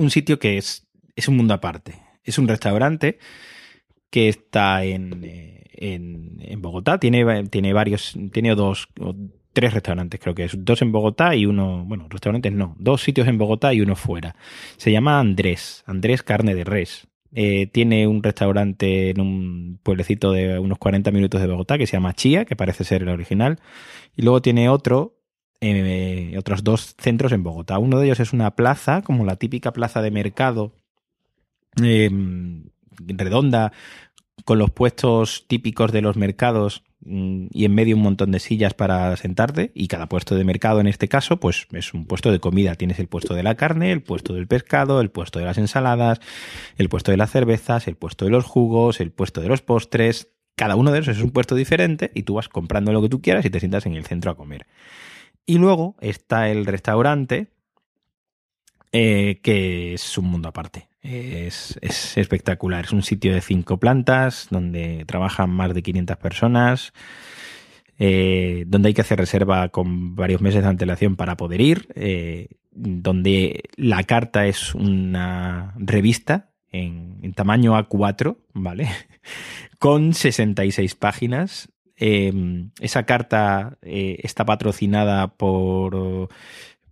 [0.00, 1.94] un sitio que es, es un mundo aparte.
[2.24, 3.18] Es un restaurante
[4.10, 6.98] que está en, eh, en, Bogotá.
[6.98, 8.88] Tiene, tiene varios, tiene dos,
[9.52, 10.52] tres restaurantes, creo que es.
[10.56, 14.36] Dos en Bogotá y uno, bueno, restaurantes no, dos sitios en Bogotá y uno fuera.
[14.76, 17.06] Se llama Andrés, Andrés Carne de Res.
[17.32, 21.96] Eh, tiene un restaurante en un pueblecito de unos 40 minutos de Bogotá que se
[21.96, 23.60] llama Chía, que parece ser el original.
[24.16, 25.19] Y luego tiene otro
[25.60, 27.78] eh, otros dos centros en Bogotá.
[27.78, 30.72] Uno de ellos es una plaza, como la típica plaza de mercado,
[31.76, 32.64] em,
[32.98, 33.72] redonda,
[34.44, 38.74] con los puestos típicos de los mercados mm, y en medio un montón de sillas
[38.74, 42.40] para sentarte y cada puesto de mercado en este caso pues es un puesto de
[42.40, 42.74] comida.
[42.74, 46.20] Tienes el puesto de la carne el puesto del pescado el puesto de las ensaladas
[46.78, 50.28] el puesto de las cervezas el puesto de los jugos el puesto de los postres.
[50.56, 53.22] Cada uno de esos es un puesto diferente y tú vas comprando lo que tú
[53.22, 54.66] quieras y te sientas en el centro a comer
[55.50, 57.48] y luego está el restaurante,
[58.92, 60.88] eh, que es un mundo aparte.
[61.02, 61.76] Es,
[62.16, 62.84] espectacular.
[62.84, 66.92] Es un sitio de cinco plantas donde trabajan más de 500 personas.
[67.98, 72.46] Eh, donde hay que hacer reserva con varios meses de antelación para poder ir, eh,
[72.70, 78.88] donde la carta es una revista en, en, tamaño A4, ¿vale?
[79.80, 81.68] Con 66 páginas
[82.02, 86.30] Em, esa carta eh, está patrocinada por,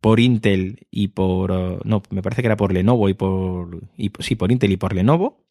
[0.01, 1.85] por Intel y por.
[1.87, 3.81] No, me parece que era por Lenovo y por.
[4.21, 5.49] Sí, por Intel y por Lenovo.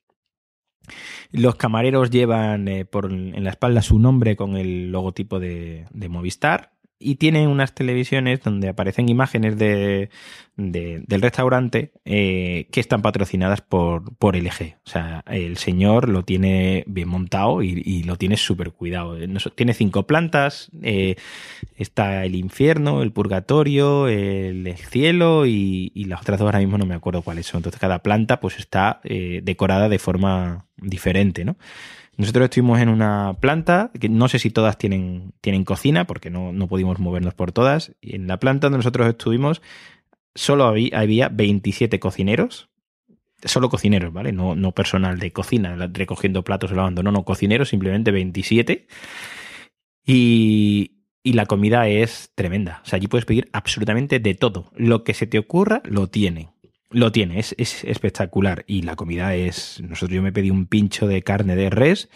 [1.32, 6.77] Los camareros llevan eh, por, en la espalda su nombre con el logotipo de, Movistar.
[7.00, 10.10] Y tiene unas televisiones donde aparecen imágenes de,
[10.56, 14.78] del restaurante eh, que están patrocinadas por, por LG.
[14.86, 19.18] O sea, el señor lo tiene bien montado y, lo tiene súper cuidado.
[19.56, 21.16] Tiene cinco plantas, eh,
[21.76, 26.96] está el infierno, el purgatorio, el, cielo y, las otras dos ahora mismo no me
[26.96, 27.60] acuerdo cuáles son.
[27.60, 31.58] Entonces cada planta pues está eh, decorada de forma diferente, ¿no?
[32.18, 36.52] Nosotros estuvimos en una planta, que no sé si todas tienen, tienen cocina, porque no,
[36.52, 37.96] no pudimos movernos por todas.
[38.02, 39.62] Y en la planta donde nosotros estuvimos,
[40.34, 42.70] solo había, había 27 cocineros.
[43.44, 44.32] Solo cocineros, ¿vale?
[44.32, 47.04] No, no personal de cocina, recogiendo platos o lavando.
[47.04, 48.88] No, no, cocineros, simplemente 27.
[50.04, 52.82] Y, y la comida es tremenda.
[52.84, 54.72] O sea, allí puedes pedir absolutamente de todo.
[54.76, 56.50] Lo que se te ocurra, lo tiene.
[56.90, 58.64] Lo tiene, es, espectacular.
[58.68, 59.82] Y la comida es.
[59.82, 62.10] Nosotros yo me pedí un pincho de carne de res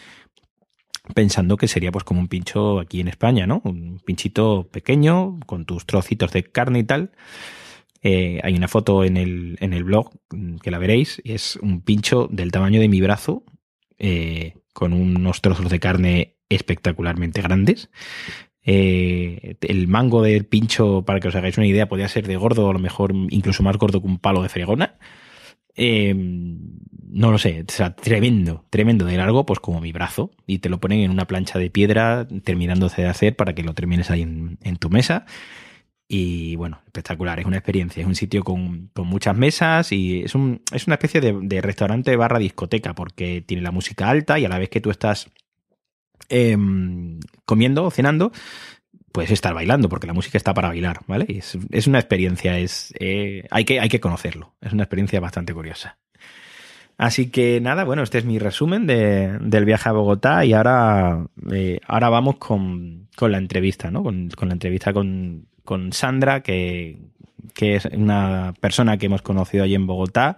[1.15, 3.61] pensando que sería pues como un pincho aquí en España, ¿no?
[3.65, 7.11] Un pinchito pequeño, con tus trocitos de carne y tal.
[8.03, 10.11] Eh, hay una foto en el, en el blog
[10.61, 11.21] que la veréis.
[11.25, 13.43] Es un pincho del tamaño de mi brazo,
[13.99, 17.89] eh, con unos trozos de carne espectacularmente grandes.
[18.63, 22.69] Eh, el mango del pincho, para que os hagáis una idea, podría ser de gordo,
[22.69, 24.97] a lo mejor incluso más gordo que un palo de fregona.
[25.75, 26.13] Eh,
[27.11, 30.69] no lo sé, o sea, tremendo, tremendo de largo, pues como mi brazo, y te
[30.69, 34.21] lo ponen en una plancha de piedra terminándose de hacer para que lo termines ahí
[34.21, 35.25] en, tu mesa.
[36.07, 40.61] Y bueno, espectacular, es una experiencia, es un sitio con, muchas mesas y es, un,
[40.73, 44.49] es una especie de, de, restaurante barra discoteca porque tiene la música alta y a
[44.49, 45.29] la vez que tú estás
[46.29, 48.31] Em, comiendo o cenando,
[49.11, 51.25] puedes estar bailando, porque la música está para bailar, ¿vale?
[51.27, 55.97] Es, una experiencia, es, eh, hay, que, hay que conocerlo, es una experiencia bastante curiosa.
[56.97, 61.79] Así que nada, bueno, este es mi resumen del viaje a Bogotá y ahora, eh,
[61.87, 64.03] ahora vamos con, la entrevista, ¿no?
[64.03, 65.47] Con, la entrevista con,
[65.91, 66.99] Sandra, que,
[67.55, 70.37] que, es una persona que hemos conocido allí en Bogotá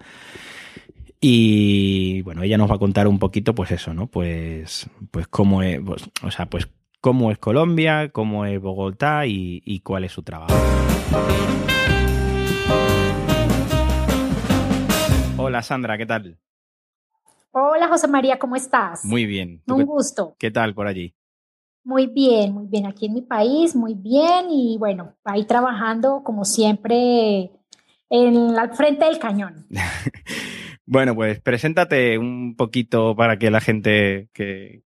[1.26, 4.08] y bueno, ella nos va a contar un poquito, pues eso, ¿no?
[4.08, 6.68] Pues, pues cómo es, pues, o sea, pues
[7.00, 10.54] cómo es Colombia, cómo es Bogotá y, cuál es su trabajo.
[15.38, 16.38] Hola Sandra, ¿qué tal?
[17.52, 19.06] Hola José María, ¿cómo estás?
[19.06, 19.64] Muy bien.
[19.68, 20.36] Un gusto.
[20.38, 21.16] ¿Qué tal por allí?
[21.86, 22.86] Muy bien, muy bien.
[22.86, 24.48] Aquí en mi país, muy bien.
[24.50, 27.50] Y bueno, ahí trabajando como siempre
[28.10, 29.68] en la frente del cañón.
[30.86, 34.84] Bueno, pues preséntate un poquito para que la gente que,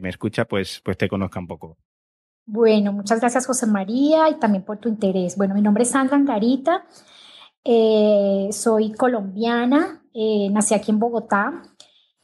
[0.00, 1.76] me escucha pues, pues te conozca un poco.
[2.46, 5.36] Bueno, muchas gracias José María y también por tu interés.
[5.36, 6.84] Bueno, mi nombre es Sandra Angarita,
[7.64, 11.62] eh, soy colombiana, eh, nací aquí en Bogotá.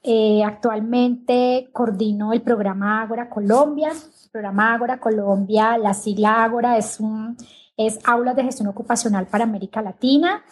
[0.02, 3.90] Eh, actualmente coordino el programa Ágora Colombia.
[3.90, 7.36] El programa Ágora Colombia, la sigla Ágora es, un,
[7.76, 10.44] es Aulas de Gestión Ocupacional para América Latina.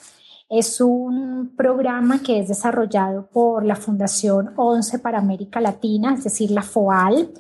[0.48, 6.50] Es un programa que es desarrollado por la Fundación 11 para América Latina, es decir,
[6.50, 7.30] la FOAL,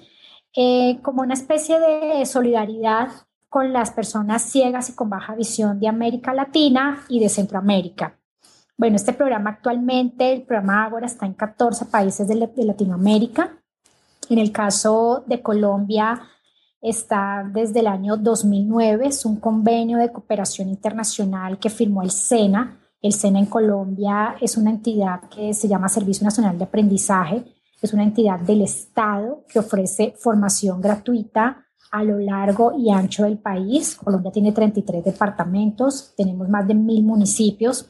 [0.54, 3.08] eh, como una especie de solidaridad
[3.48, 8.18] con las personas ciegas y con baja visión de América Latina y de Centroamérica.
[8.76, 13.58] Bueno, este programa actualmente, el programa Ágora está en 14 países de, de Latinoamérica.
[14.28, 16.20] En el caso de Colombia,
[16.82, 22.77] está desde el año 2009, es un convenio de cooperación internacional que firmó el SENA
[23.00, 27.44] el SENA en Colombia es una entidad que se llama Servicio Nacional de Aprendizaje,
[27.80, 33.38] es una entidad del Estado que ofrece formación gratuita a lo largo y ancho del
[33.38, 33.96] país.
[33.96, 37.86] Colombia tiene 33 departamentos, tenemos más de mil municipios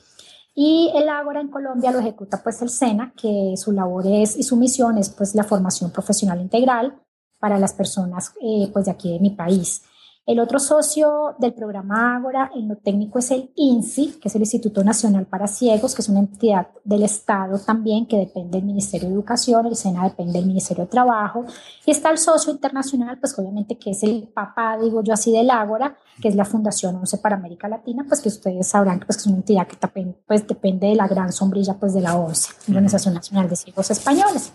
[0.54, 4.42] y el Ágora en Colombia lo ejecuta pues el SENA, que su labor es y
[4.42, 7.00] su misión es pues la formación profesional integral
[7.38, 9.82] para las personas eh, pues de aquí de mi país.
[10.28, 14.42] El otro socio del programa Ágora en lo técnico es el INSI, que es el
[14.42, 19.08] Instituto Nacional para Ciegos, que es una entidad del Estado también que depende del Ministerio
[19.08, 21.46] de Educación, el SENA depende del Ministerio de Trabajo.
[21.86, 25.48] Y está el socio internacional, pues obviamente que es el papá, digo yo así, del
[25.48, 29.20] Ágora, que es la Fundación 11 para América Latina, pues que ustedes sabrán pues, que
[29.22, 29.78] es una entidad que
[30.26, 34.52] pues, depende de la gran sombrilla pues, de la ONCE, Organización Nacional de Ciegos Españoles.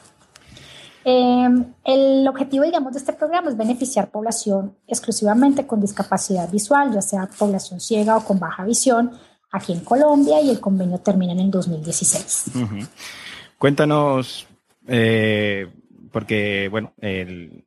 [1.05, 7.01] Em, el objetivo, digamos, de este programa es beneficiar población exclusivamente con discapacidad visual, ya
[7.01, 9.11] sea población ciega o con baja visión,
[9.51, 12.51] aquí en Colombia y el convenio termina en el 2016.
[13.57, 14.47] Cuéntanos,
[14.87, 15.67] eh,
[16.11, 16.93] porque, bueno,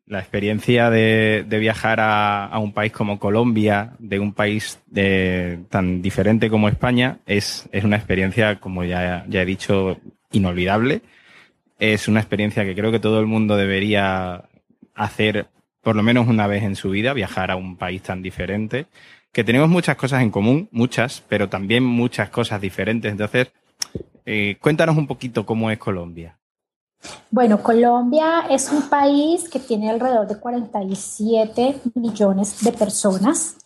[0.06, 4.78] la experiencia de, viajar a, un país como Colombia, de un país
[5.68, 9.98] tan diferente como España, es, una experiencia, como ya he dicho,
[10.32, 11.02] inolvidable
[11.78, 14.44] es una experiencia que creo que todo el mundo debería
[14.94, 15.48] hacer
[15.86, 18.86] por lo menos una vez en su vida, viajar a un país tan diferente,
[19.30, 23.12] que tenemos muchas cosas en común, muchas, pero también muchas cosas diferentes.
[23.12, 23.52] Entonces,
[24.24, 26.36] eh, cuéntanos un poquito cómo es Colombia.
[27.30, 33.58] Bueno, Colombia es un país que tiene alrededor de 47 millones de personas.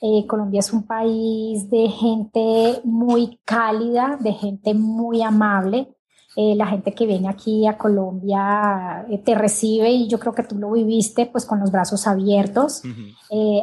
[0.00, 5.88] Eh, Colombia es un país de gente muy cálida, de gente muy amable.
[6.36, 10.58] Eh, la gente que viene aquí a Colombia te recibe y yo creo que tú
[10.58, 12.82] lo viviste pues con los brazos abiertos.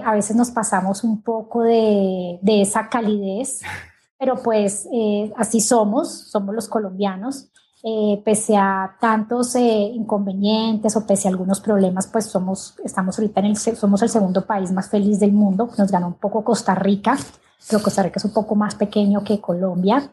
[0.06, 3.62] a veces nos pasamos un poco de, de esa calidez
[4.22, 7.48] pero pues eh, así somos, somos los colombianos.
[7.84, 13.40] Eh, pese a tantos eh, inconvenientes o pese a algunos problemas, pues somos, estamos ahorita
[13.40, 15.68] en el, somos el segundo país más feliz del mundo.
[15.76, 17.18] Nos ganó un poco Costa Rica,
[17.68, 20.12] pero Costa Rica es un poco más pequeño que Colombia.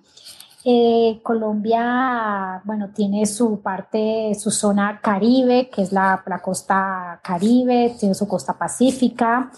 [1.22, 8.14] Colombia, bueno, tiene su parte, su zona caribe, que es la, la costa caribe, tiene
[8.14, 9.50] su costa pacífica,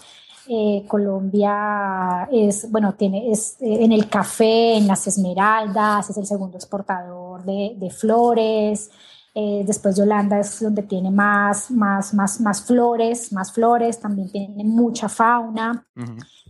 [0.47, 6.25] eh, Colombia es, bueno, tiene, es eh, en el café, en las esmeraldas, es el
[6.25, 8.89] segundo exportador de, flores.
[9.33, 14.29] Eh, después de Holanda es donde tiene más, más, más, más flores, más flores, también
[14.29, 15.85] tiene mucha fauna.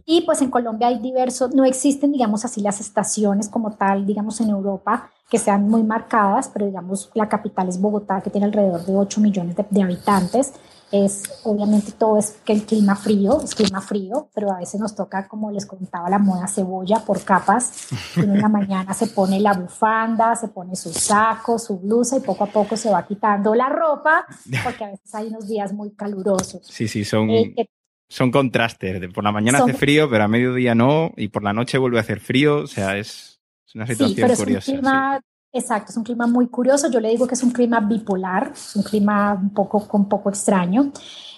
[0.05, 4.41] Y pues en Colombia hay diversos, no existen, digamos así, las estaciones como tal, digamos
[4.41, 8.85] en Europa, que sean muy marcadas, pero digamos la capital es Bogotá, que tiene alrededor
[8.85, 10.53] de 8 millones de, de habitantes
[10.91, 14.93] es obviamente todo es que el clima frío, es clima frío, pero a veces nos
[14.93, 17.87] toca, como les contaba, la moda cebolla por capas.
[18.17, 22.43] en la mañana se pone la bufanda, se pone su saco, su blusa y poco
[22.43, 24.25] a poco se va quitando la ropa,
[24.63, 26.67] porque a veces hay unos días muy calurosos.
[26.67, 27.69] Sí, sí, son, eh,
[28.11, 29.07] son contrastes.
[29.13, 32.01] Por la mañana hace frío, pero a mediodía no, y por la noche vuelve a
[32.01, 33.39] hacer frío, o sea, es,
[33.73, 35.21] una situación sí, curiosa.
[35.53, 36.89] Exacto, es un clima muy curioso.
[36.91, 40.29] Yo le digo que es un clima bipolar, es un clima un poco, un poco
[40.29, 40.91] extraño.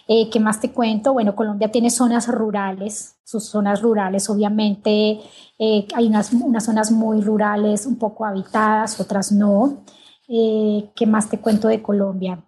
[0.07, 1.13] Eh, ¿Qué más te cuento?
[1.13, 5.19] Bueno, Colombia tiene zonas rurales, sus zonas rurales obviamente,
[5.59, 9.83] eh, hay unas, unas, zonas muy rurales, un poco habitadas, otras no.
[10.27, 12.43] Eh, ¿Qué más te cuento de Colombia?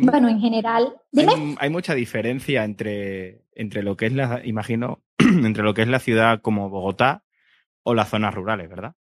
[0.00, 1.56] Bueno, en general, dime.
[1.58, 5.98] Hay, mucha diferencia entre, entre lo que es la, imagino, entre lo que es la
[5.98, 7.24] ciudad como Bogotá
[7.82, 8.94] o las zonas rurales, ¿verdad?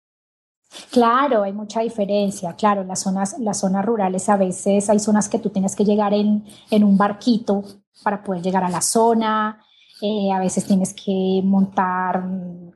[0.92, 2.55] Claro, hay mucha diferencia.
[2.55, 6.14] Claro, las zonas, las zonas rurales a veces hay zonas que tú tienes que llegar
[6.14, 7.64] en, en un barquito
[8.03, 9.64] para poder llegar a la zona.
[10.03, 12.25] Eh, a veces tienes que montar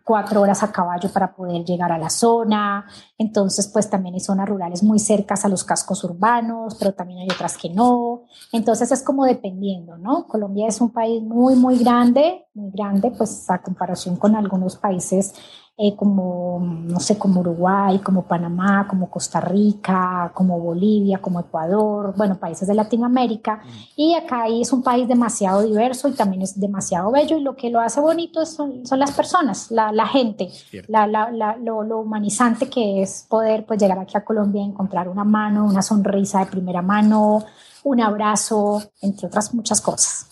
[0.05, 2.87] cuatro horas a caballo para poder llegar a la zona.
[3.17, 7.29] Entonces, pues también hay zonas rurales muy cercas a los cascos urbanos, pero también hay
[7.33, 8.25] otras que no.
[8.53, 10.27] Entonces es como dependiendo, ¿no?
[10.27, 15.33] Colombia es un país muy, muy grande, muy grande, pues a comparación con algunos países
[15.77, 22.15] eh, como, no sé, como Uruguay, como Panamá, como Costa Rica, como Bolivia, como Ecuador,
[22.17, 23.57] bueno, países de Latinoamérica.
[23.57, 23.71] Mm.
[23.97, 27.71] Y acá es un país demasiado diverso y también es demasiado bello y lo que
[27.71, 30.49] lo hace bonito son, son las personas, la, la gente,
[30.87, 35.09] la, la, lo, lo, humanizante que es poder pues, llegar aquí a Colombia y encontrar
[35.09, 37.45] una mano, una sonrisa de primera mano,
[37.83, 40.31] un abrazo, entre otras muchas cosas.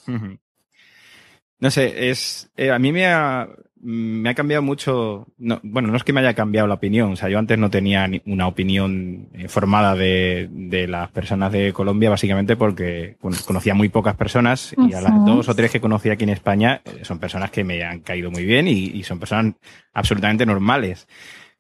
[1.63, 3.49] No sé, es, eh, a mí me ha,
[3.83, 5.29] me ha cambiado mucho.
[5.39, 7.13] bueno, no es que me haya cambiado la opinión.
[7.13, 11.73] O sea, yo antes no tenía una opinión eh, formada de, de las personas de
[11.73, 16.11] Colombia, básicamente porque conocía muy pocas personas y a las dos o tres que conocí
[16.11, 19.55] aquí en España eh, son personas que me han caído muy bien y, son personas
[19.93, 21.07] absolutamente normales.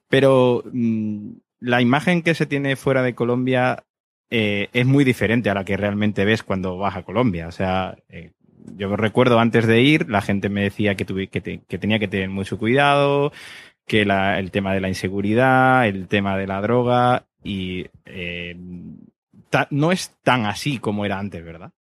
[0.09, 3.85] Pero mm, la imagen que se tiene fuera de Colombia
[4.31, 7.47] eh, es muy diferente a la que realmente ves cuando vas a Colombia.
[7.47, 7.97] O sea,
[8.77, 12.59] yo recuerdo antes de ir, la gente me decía que, que, tenía que tener mucho
[12.59, 13.33] cuidado,
[13.87, 18.57] que el tema de la inseguridad, el tema de la droga, y eh,
[19.71, 21.73] no es tan así como era antes, ¿verdad?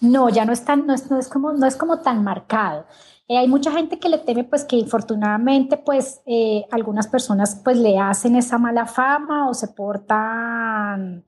[0.00, 2.86] No, ya no es tan, no es, no es como, no es como tan marcado.
[3.26, 7.76] Eh, hay mucha gente que le teme, pues que infortunadamente, pues eh, algunas personas, pues
[7.76, 11.24] le hacen esa mala fama o se portan,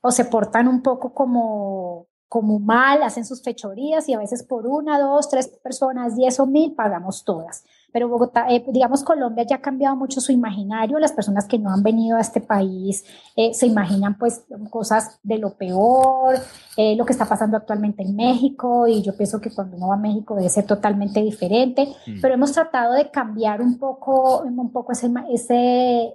[0.00, 4.66] o se portan un poco como, como mal, hacen sus fechorías y a veces por
[4.66, 7.62] una, dos, tres personas, diez o mil, pagamos todas
[7.92, 10.98] pero Bogotá, eh, digamos, Colombia ya ha cambiado mucho su imaginario.
[10.98, 13.04] Las personas que no han venido a este país
[13.36, 16.36] eh, se imaginan pues cosas de lo peor,
[16.76, 19.94] eh, lo que está pasando actualmente en México y yo pienso que cuando uno va
[19.94, 22.20] a México debe ser totalmente diferente, mm.
[22.22, 26.14] pero hemos tratado de cambiar un poco, un poco ese, ese,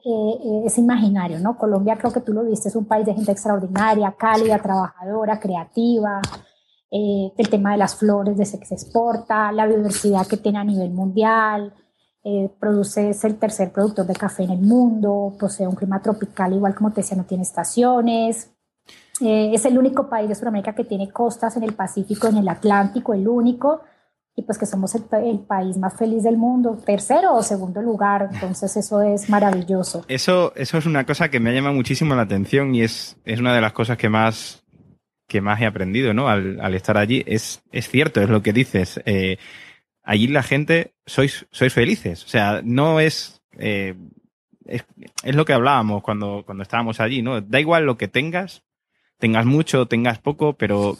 [0.65, 1.57] ese imaginario, ¿no?
[1.57, 6.21] Colombia creo que tú lo viste, es un país de gente extraordinaria, cálida, trabajadora, creativa.
[6.89, 10.63] Eh, el tema de las flores de que se exporta, la biodiversidad que tiene a
[10.63, 11.73] nivel mundial,
[12.23, 16.53] eh, produce, es el tercer productor de café en el mundo, posee un clima tropical,
[16.53, 18.51] igual como te decía, no tiene estaciones.
[19.21, 22.47] Eh, es el único país de Sudamérica que tiene costas en el Pacífico, en el
[22.47, 23.81] Atlántico, el único
[24.37, 28.77] y pues que somos el, país más feliz del mundo, tercero o segundo lugar, entonces
[28.77, 30.05] eso es maravilloso.
[30.07, 33.39] Eso, eso es una cosa que me ha llamado muchísimo la atención y es, es
[33.39, 34.63] una de las cosas que más,
[35.27, 36.29] que más he aprendido, ¿no?
[36.29, 37.23] Al, al estar allí.
[37.27, 39.01] Es, es cierto, es lo que dices.
[39.05, 39.37] Eh,
[40.03, 42.23] allí la gente sois, sois felices.
[42.23, 43.95] O sea, no es, eh,
[44.65, 44.85] es,
[45.23, 47.41] es, lo que hablábamos cuando, cuando estábamos allí, ¿no?
[47.41, 48.63] Da igual lo que tengas,
[49.17, 50.97] tengas mucho, tengas poco, pero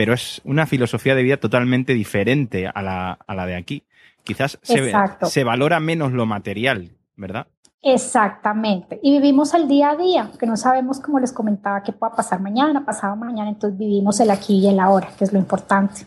[0.00, 3.84] pero es una filosofía de vida totalmente diferente a la, a la de aquí.
[4.24, 4.94] Quizás se,
[5.24, 7.48] se, valora menos lo material, ¿verdad?
[7.82, 9.00] Exactamente.
[9.02, 12.40] Y vivimos el día a día, que no sabemos, como les comentaba, qué pueda pasar
[12.40, 16.06] mañana, pasado mañana, entonces vivimos el aquí y el ahora, que es lo importante.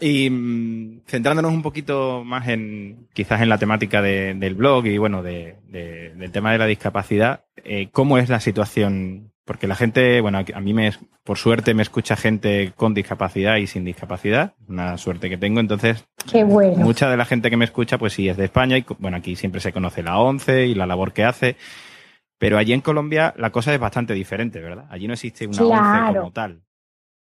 [0.00, 5.22] Y mm, centrándonos un poquito más en quizás en la temática del blog y bueno,
[5.22, 10.38] de, del tema de la discapacidad, eh, ¿cómo es la situación porque la gente, bueno,
[10.52, 10.92] a mí me,
[11.22, 16.04] por suerte me escucha gente con discapacidad y sin discapacidad, una suerte que tengo, entonces
[16.30, 16.84] Qué bueno.
[16.84, 19.36] mucha de la gente que me escucha pues sí es de España y bueno, aquí
[19.36, 21.56] siempre se conoce la ONCE y la labor que hace,
[22.38, 24.86] pero allí en Colombia la cosa es bastante diferente, ¿verdad?
[24.90, 26.62] Allí no existe una ONCE como tal.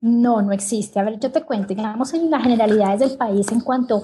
[0.01, 0.99] No, no existe.
[0.99, 4.01] A ver, yo te cuento, digamos en las generalidades del país en cuanto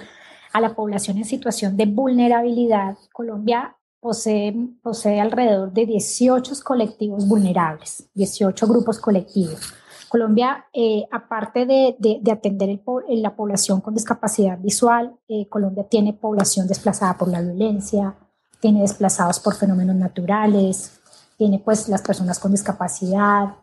[0.54, 8.10] a la población en situación de vulnerabilidad, Colombia posee, posee alrededor de 18 colectivos vulnerables,
[8.16, 9.74] 18 grupos colectivos.
[10.10, 12.70] Colombia, eh, aparte de, de, atender
[13.08, 18.16] el, la población con discapacidad visual, eh, Colombia tiene población desplazada por la violencia,
[18.60, 21.00] tiene desplazados por fenómenos naturales,
[21.38, 23.56] tiene pues las personas con discapacidad,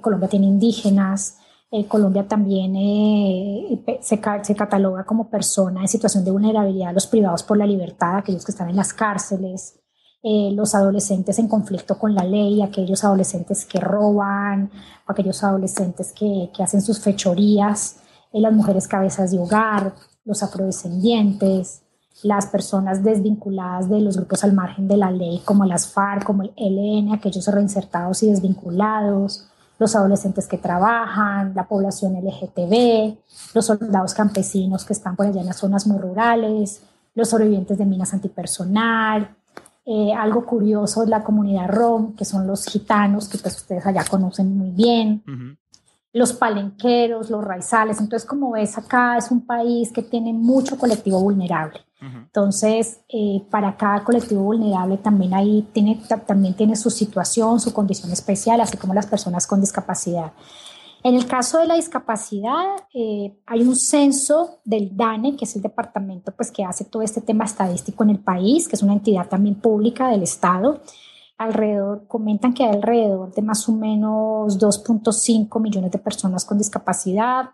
[0.00, 1.39] Colombia tiene indígenas,
[1.72, 7.56] eh, Colombia también eh, se, cataloga como persona en situación de vulnerabilidad los privados por
[7.56, 9.78] la libertad, aquellos que están en las cárceles,
[10.22, 14.70] eh, los adolescentes en conflicto con la ley, aquellos adolescentes que roban,
[15.06, 18.00] aquellos adolescentes que, que hacen sus fechorías,
[18.32, 19.94] las mujeres cabezas de hogar,
[20.24, 21.82] los afrodescendientes,
[22.24, 26.42] las personas desvinculadas de los grupos al margen de la ley, como las FARC, como
[26.42, 29.49] el ELN, aquellos reinsertados y desvinculados,
[29.80, 33.16] los adolescentes que trabajan, la población LGTB,
[33.54, 36.82] los soldados campesinos que están por allá en las zonas muy rurales,
[37.14, 39.34] los sobrevivientes de minas antipersonal.
[39.86, 44.04] Eh, algo curioso es la comunidad rom, que son los gitanos, que pues ustedes allá
[44.04, 45.24] conocen muy bien.
[46.12, 48.00] Los palenqueros, los raizales.
[48.00, 51.80] Entonces, como ves, acá es un país que tiene mucho colectivo vulnerable.
[52.00, 58.10] Entonces, eh, para cada colectivo vulnerable también, ahí tiene, también tiene su situación, su condición
[58.10, 60.32] especial, así como las personas con discapacidad.
[61.02, 65.62] En el caso de la discapacidad, eh, hay un censo del DANE, que es el
[65.62, 69.28] departamento pues, que hace todo este tema estadístico en el país, que es una entidad
[69.28, 70.82] también pública del Estado.
[71.38, 77.50] Alrededor, comentan que hay alrededor de más o menos 2.5 millones de personas con discapacidad,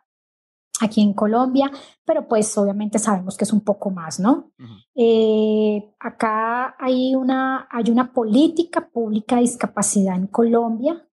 [0.81, 1.71] aquí en Colombia,
[2.05, 4.53] pero pues obviamente sabemos que es un poco más, ¿no?
[4.95, 11.07] Eh, acá hay una, hay una política pública de discapacidad en Colombia,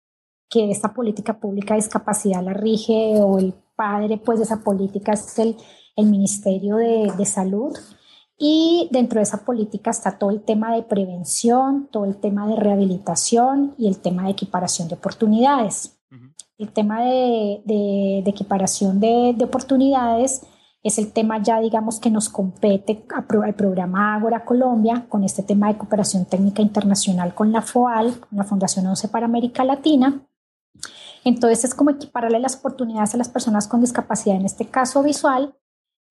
[0.49, 5.13] que esta política pública de discapacidad la rige o el padre pues de esa política
[5.13, 5.57] es el,
[5.97, 7.73] el Ministerio de, de Salud.
[8.45, 12.57] Y dentro de esa política está todo el tema de prevención, todo el tema de
[12.57, 15.99] rehabilitación y el tema de equiparación de oportunidades.
[16.63, 20.47] El tema de, equiparación de, oportunidades
[20.85, 25.67] es el tema ya, digamos, que nos compete al programa Ágora Colombia con este tema
[25.67, 30.25] de cooperación técnica internacional con la FOAL, la Fundación 11 para América Latina.
[31.25, 35.57] Entonces es como equipararle las oportunidades a las personas con discapacidad, en este caso visual,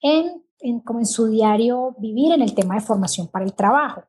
[0.01, 0.43] en,
[0.83, 4.03] como en su diario vivir en el tema de formación para el trabajo.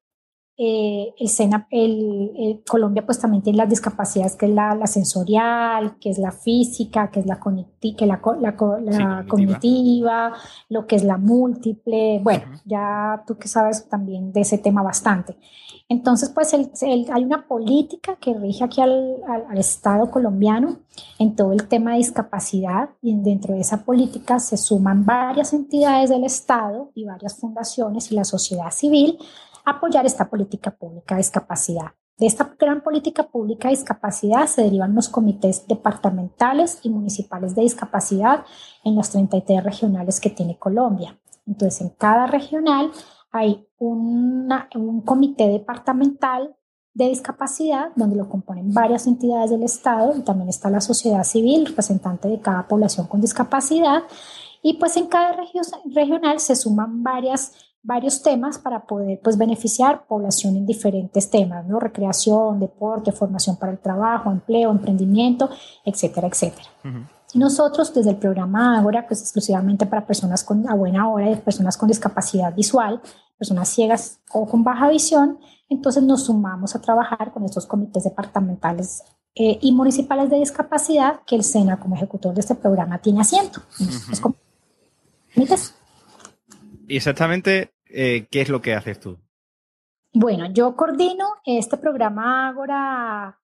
[0.59, 6.11] Eh, el, SENA, el, Colombia pues también tiene las discapacidades que es la, sensorial, que
[6.11, 7.41] es la física, que es la,
[7.81, 10.35] que la, la, cognitiva.
[10.69, 15.37] lo que es la múltiple, bueno, ya tú que sabes también de ese tema bastante.
[15.89, 20.81] Entonces pues hay una política que rige aquí al, al, Estado colombiano
[21.19, 26.11] en todo el tema de discapacidad y dentro de esa política se suman varias entidades
[26.11, 29.19] del Estado y varias fundaciones y la sociedad civil
[29.65, 31.93] apoyar esta política pública de discapacidad.
[32.19, 37.63] De esta gran política pública de discapacidad se derivan los comités departamentales y municipales de
[37.63, 38.45] discapacidad
[38.85, 41.19] en las 33 regionales que tiene Colombia.
[41.47, 42.93] Entonces, en cada regional
[43.33, 46.55] hay un comité departamental
[46.95, 51.67] de discapacidad, donde lo componen varias entidades del Estado y también está la sociedad civil,
[51.67, 54.03] representante de cada población con discapacidad.
[54.63, 57.53] Y pues en cada región regional se suman varias
[57.83, 61.81] varios temas para poder pues, beneficiar población en diferentes temas, ¿no?
[61.81, 65.51] Recreación, deporte, formación para el trabajo, empleo, emprendimiento,
[65.85, 66.69] etcétera, etcétera.
[67.35, 71.77] Nosotros desde el programa Ágora, pues exclusivamente para personas con a buena hora y personas
[71.77, 73.01] con discapacidad visual,
[73.39, 79.03] personas ciegas o con baja visión, entonces nos sumamos a trabajar con estos comités departamentales
[79.35, 83.63] eh, y municipales de discapacidad que el SENA como ejecutor de este programa tiene asiento.
[86.87, 89.19] ¿Y exactamente eh, qué es lo que haces tú?
[90.15, 93.41] Bueno, yo coordino este programa Ágora.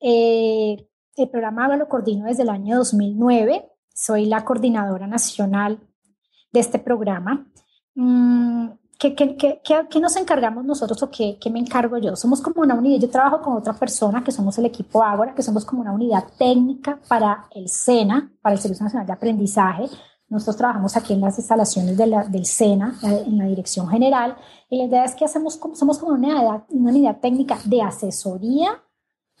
[0.00, 0.76] Eh,
[1.16, 3.70] el programa Ágora lo coordino desde el año 2009.
[3.94, 5.80] Soy la coordinadora nacional
[6.52, 7.46] de este programa.
[7.94, 8.68] Mm,
[8.98, 12.16] ¿Qué, qué, qué, qué, nos encargamos nosotros o qué, me encargo yo?
[12.16, 15.42] Somos como una unidad, yo trabajo con otra persona que somos el equipo Ágora, que
[15.42, 19.84] somos como una unidad técnica para el SENA, para el Servicio Nacional de Aprendizaje.
[20.28, 24.36] Nosotros trabajamos aquí en las instalaciones de la, del SENA, en la dirección general,
[24.68, 28.82] y la idea es que hacemos, somos como una unidad, una unidad técnica de asesoría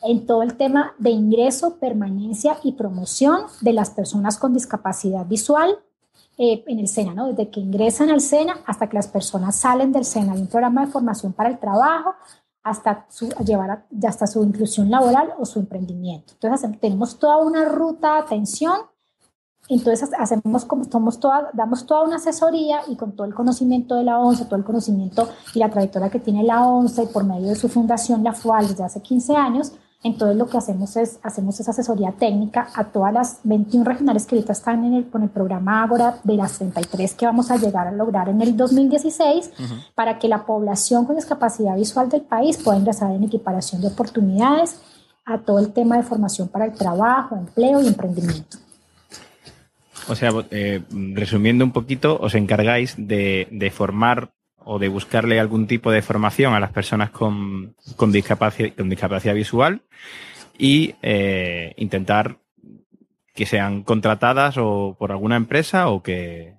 [0.02, 5.78] en todo el tema de ingreso, permanencia y promoción de las personas con discapacidad visual
[6.38, 7.28] eh, en el SENA, ¿no?
[7.28, 10.84] Desde que ingresan al SENA hasta que las personas salen del SENA, de un programa
[10.84, 12.14] de formación para el trabajo,
[12.62, 16.34] hasta su, llevar hasta su inclusión laboral o su emprendimiento.
[16.34, 18.80] Entonces, tenemos toda una ruta de atención.
[19.68, 24.04] Entonces, hacemos como somos toda, damos toda una asesoría y con todo el conocimiento de
[24.04, 27.56] la ONCE, todo el conocimiento y la trayectoria que tiene la ONCE por medio de
[27.56, 29.72] su fundación, la FUAL, desde hace 15 años,
[30.06, 34.36] entonces lo que hacemos es, hacemos esa asesoría técnica a todas las 21 regionales que
[34.36, 37.88] ahorita están en el, con el programa Ágora de las 33 que vamos a llegar
[37.88, 39.50] a lograr en el 2016
[39.94, 44.80] para que la población con discapacidad visual del país pueda ingresar en equiparación de oportunidades
[45.24, 48.58] a todo el tema de formación para el trabajo, empleo y emprendimiento.
[50.08, 50.82] O sea, eh,
[51.14, 54.30] resumiendo un poquito, os encargáis de, de formar
[54.68, 59.34] o de buscarle algún tipo de formación a las personas con, con, discapacidad, con discapacidad
[59.34, 59.82] visual
[60.58, 62.38] y eh, intentar
[63.32, 66.56] que sean contratadas o por alguna empresa o que,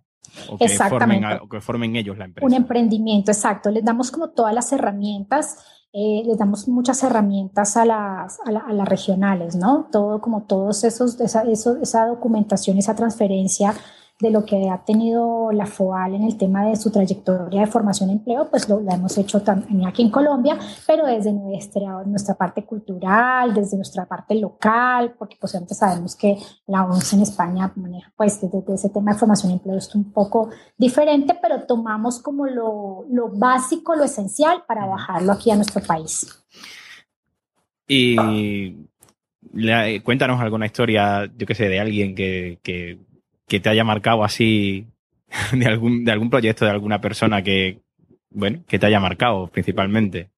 [0.47, 2.45] o que, formen, o que formen ellos la empresa.
[2.45, 3.71] Un emprendimiento, exacto.
[3.71, 8.73] Les damos como todas las herramientas, eh, les damos muchas herramientas a las, a, a,
[8.73, 9.87] las regionales, ¿no?
[9.91, 13.73] Todo como todos esos, esa, eso, esa documentación, esa transferencia
[14.19, 18.09] de lo que ha tenido la FOAL en el tema de su trayectoria de formación
[18.09, 20.57] y empleo, pues lo, hemos hecho también aquí en Colombia,
[20.87, 26.37] pero desde nuestra, nuestra parte cultural, desde nuestra parte local, porque pues antes sabemos que
[26.65, 30.11] la ONCE en España maneja pues desde, ese tema de formación y empleo es un
[30.11, 35.83] poco diferente, pero tomamos como lo, lo básico, lo esencial para bajarlo aquí a nuestro
[35.83, 36.43] país.
[37.87, 38.15] Y
[40.03, 42.99] cuéntanos alguna historia, yo que sé, de alguien que, que
[43.47, 44.85] que te haya marcado así
[45.53, 47.79] de algún, de algún proyecto de alguna persona que,
[48.29, 50.29] bueno, que te haya marcado principalmente.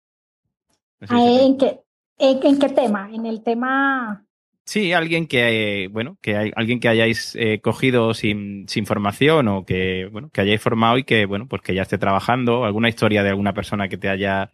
[1.01, 1.80] ¿En, qué,
[2.18, 3.10] en, qué tema?
[3.12, 4.26] En el tema...
[4.66, 9.66] Sí, alguien que, bueno, que hay, alguien que hayáis eh, cogido sin, sin, formación o
[9.66, 13.24] que, bueno, que hayáis formado y que, bueno, pues que ya esté trabajando, alguna historia
[13.24, 14.51] de alguna persona que te haya,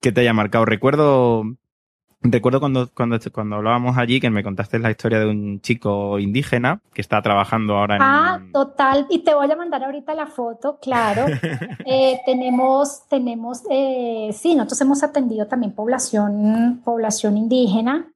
[0.00, 0.64] que te haya marcado.
[0.64, 1.44] Recuerdo
[2.20, 6.80] Recuerdo cuando, cuando, cuando hablábamos allí que me contaste la historia de un chico indígena
[6.92, 8.02] que está trabajando ahora en...
[8.02, 9.06] Ah, total.
[9.08, 11.26] Y te voy a mandar ahorita la foto, claro.
[11.86, 18.12] eh, tenemos, tenemos, eh, sí, nosotros hemos atendido también población, población indígena,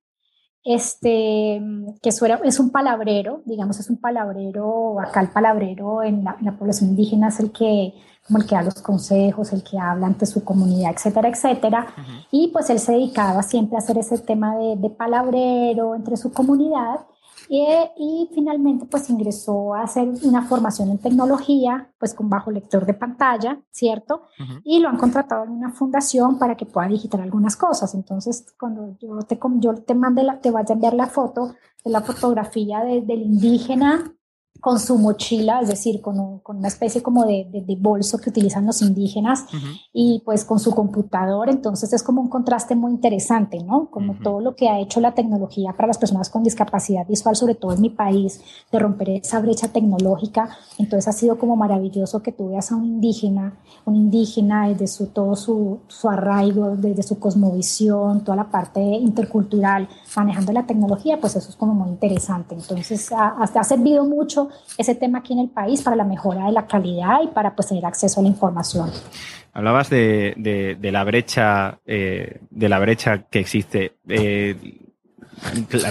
[0.64, 1.62] este,
[2.02, 6.56] que es un palabrero, digamos, es un palabrero, acá el palabrero en la, en la
[6.56, 7.94] población indígena es el que
[8.26, 11.86] como el que da los consejos, el que habla ante su comunidad, etcétera, etcétera.
[12.30, 16.32] Y pues él se dedicaba siempre a hacer ese tema de, de palabrero entre su
[16.32, 17.00] comunidad
[17.48, 22.94] y, finalmente pues ingresó a hacer una formación en tecnología, pues con bajo lector de
[22.94, 24.22] pantalla, ¿cierto?
[24.64, 27.94] Y lo han contratado en una fundación para que pueda digitar algunas cosas.
[27.94, 31.54] Entonces, cuando yo te, yo te mande la, te vaya a enviar la foto
[31.84, 34.14] de la fotografía del indígena
[34.60, 38.64] con su mochila, es decir, con, con una especie como de, de, bolso que utilizan
[38.64, 39.44] los indígenas
[39.92, 43.90] y pues con su computador, entonces es como un contraste muy interesante, ¿no?
[43.90, 47.56] Como todo lo que ha hecho la tecnología para las personas con discapacidad visual, sobre
[47.56, 48.40] todo en mi país,
[48.70, 52.84] de romper esa brecha tecnológica, entonces ha sido como maravilloso que tú veas a un
[52.84, 58.80] indígena, un indígena desde su, todo su, su arraigo, desde su cosmovisión, toda la parte
[58.80, 64.41] intercultural, manejando la tecnología, pues eso es como muy interesante, entonces ha, ha servido mucho
[64.78, 67.68] ese tema aquí en el país para la mejora de la calidad y para pues,
[67.68, 68.90] tener acceso a la información.
[69.54, 70.34] Hablabas de,
[70.80, 73.96] de, la brecha, eh, de la brecha que existe.
[74.08, 74.56] Eh,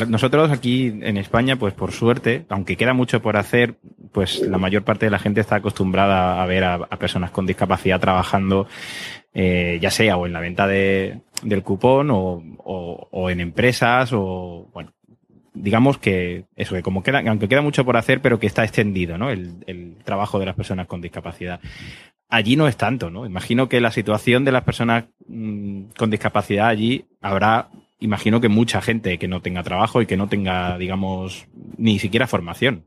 [0.08, 3.76] nosotros aquí en España, pues por suerte, aunque queda mucho por hacer,
[4.12, 8.00] pues la mayor parte de la gente está acostumbrada a ver a, personas con discapacidad
[8.00, 8.68] trabajando,
[9.34, 14.70] eh, ya sea o en la venta de, del cupón o, o, en empresas o,
[14.74, 14.94] bueno,
[15.54, 19.18] digamos que eso, que como queda, aunque queda mucho por hacer, pero que está extendido,
[19.18, 19.30] ¿no?
[19.30, 21.60] El, trabajo de las personas con discapacidad
[22.32, 23.26] allí no es tanto, ¿no?
[23.26, 28.82] Imagino que la situación de las personas mm, con discapacidad allí habrá, imagino que mucha
[28.82, 31.46] gente que no tenga trabajo y que no tenga, digamos,
[31.78, 32.86] ni siquiera formación.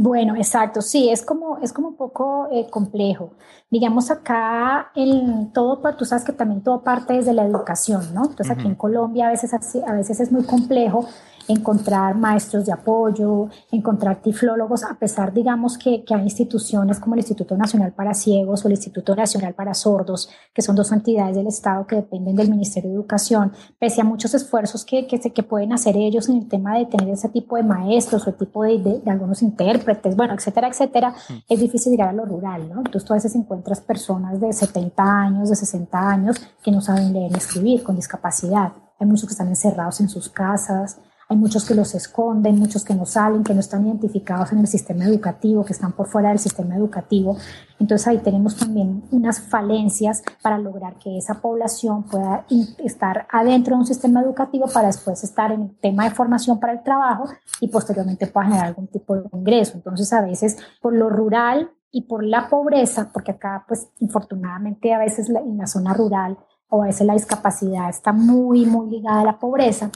[0.00, 3.32] Bueno, exacto, sí, es como, es como un poco eh, complejo.
[3.68, 8.26] Digamos acá, en todo, tú sabes que también todo parte desde la educación, ¿no?
[8.26, 11.04] Entonces aquí en Colombia a veces, a veces es muy complejo
[11.48, 17.20] encontrar maestros de apoyo, encontrar tiflólogos, a pesar, digamos, que, que, hay instituciones como el
[17.20, 21.46] Instituto Nacional para Ciegos o el Instituto Nacional para Sordos, que son dos entidades del
[21.46, 25.72] Estado que dependen del Ministerio de Educación, pese a muchos esfuerzos que, que, que pueden
[25.72, 28.78] hacer ellos en el tema de tener ese tipo de maestros o el tipo de,
[28.78, 31.34] de, algunos intérpretes, bueno, etcétera, etcétera, mm.
[31.48, 32.78] es difícil llegar a lo rural, ¿no?
[32.78, 37.12] Entonces tú a veces encuentras personas de 70 años, de 60 años, que no saben
[37.12, 38.72] leer ni escribir, con discapacidad.
[38.98, 40.98] Hay muchos que están encerrados en sus casas,
[41.30, 44.66] hay muchos que los esconden, muchos que no salen, que no están identificados en el
[44.66, 47.36] sistema educativo, que están por fuera del sistema educativo.
[47.78, 52.46] Entonces ahí tenemos también unas falencias para lograr que esa población pueda
[52.78, 56.72] estar adentro de un sistema educativo para después estar en el tema de formación para
[56.72, 57.26] el trabajo
[57.60, 59.72] y posteriormente pueda generar algún tipo de ingreso.
[59.74, 64.98] Entonces a veces por lo rural y por la pobreza, porque acá pues infortunadamente a
[64.98, 66.38] veces en la zona rural
[66.70, 69.90] o a veces la discapacidad está muy, muy ligada a la pobreza,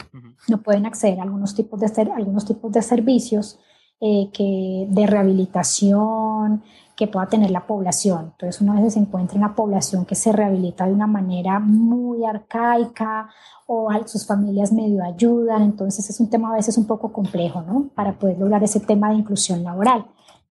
[0.49, 3.59] no pueden acceder a algunos tipos de, algunos tipos de servicios
[4.01, 6.63] eh, que, de rehabilitación
[6.97, 8.33] que pueda tener la población.
[8.33, 11.59] Entonces uno a veces se encuentra en una población que se rehabilita de una manera
[11.59, 13.29] muy arcaica
[13.67, 17.89] o sus familias medio ayudan, entonces es un tema a veces un poco complejo, ¿no?
[17.95, 20.05] Para poder lograr ese tema de inclusión laboral.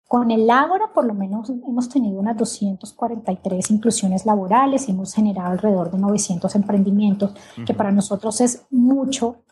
[0.08, 5.52] Con el Ágora, por lo menos, hemos tenido unas 243 inclusiones laborales y hemos generado
[5.52, 7.34] alrededor de 900 emprendimientos,
[7.66, 9.42] que para nosotros es mucho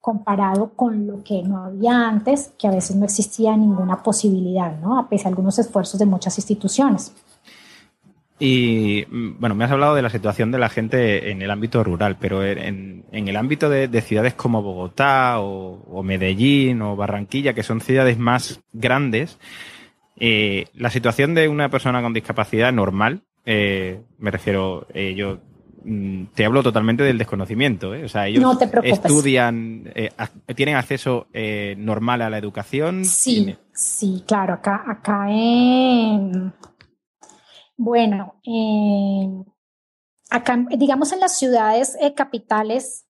[0.00, 4.98] comparado con lo que no había antes, que a veces no existía ninguna posibilidad, ¿no?
[4.98, 7.14] A pesar de algunos esfuerzos de muchas instituciones.
[8.38, 11.84] Y mm, bueno, me has hablado de la situación de la gente en el ámbito
[11.84, 17.82] rural, pero en, el ámbito de, ciudades como Bogotá o Medellín o Barranquilla, que son
[17.82, 19.38] ciudades más grandes,
[20.18, 25.38] eh, la situación de una persona con discapacidad normal, eh, me refiero, eh, yo
[25.84, 27.90] mm, te hablo totalmente del desconocimiento.
[27.90, 28.44] O sea, ellos
[28.82, 29.92] estudian,
[30.54, 31.26] tienen acceso
[31.76, 33.04] normal a la educación.
[33.04, 34.54] Sí, sí, claro.
[34.54, 36.52] Acá, acá en,
[37.76, 38.40] bueno,
[40.30, 43.06] acá, digamos en las ciudades capitales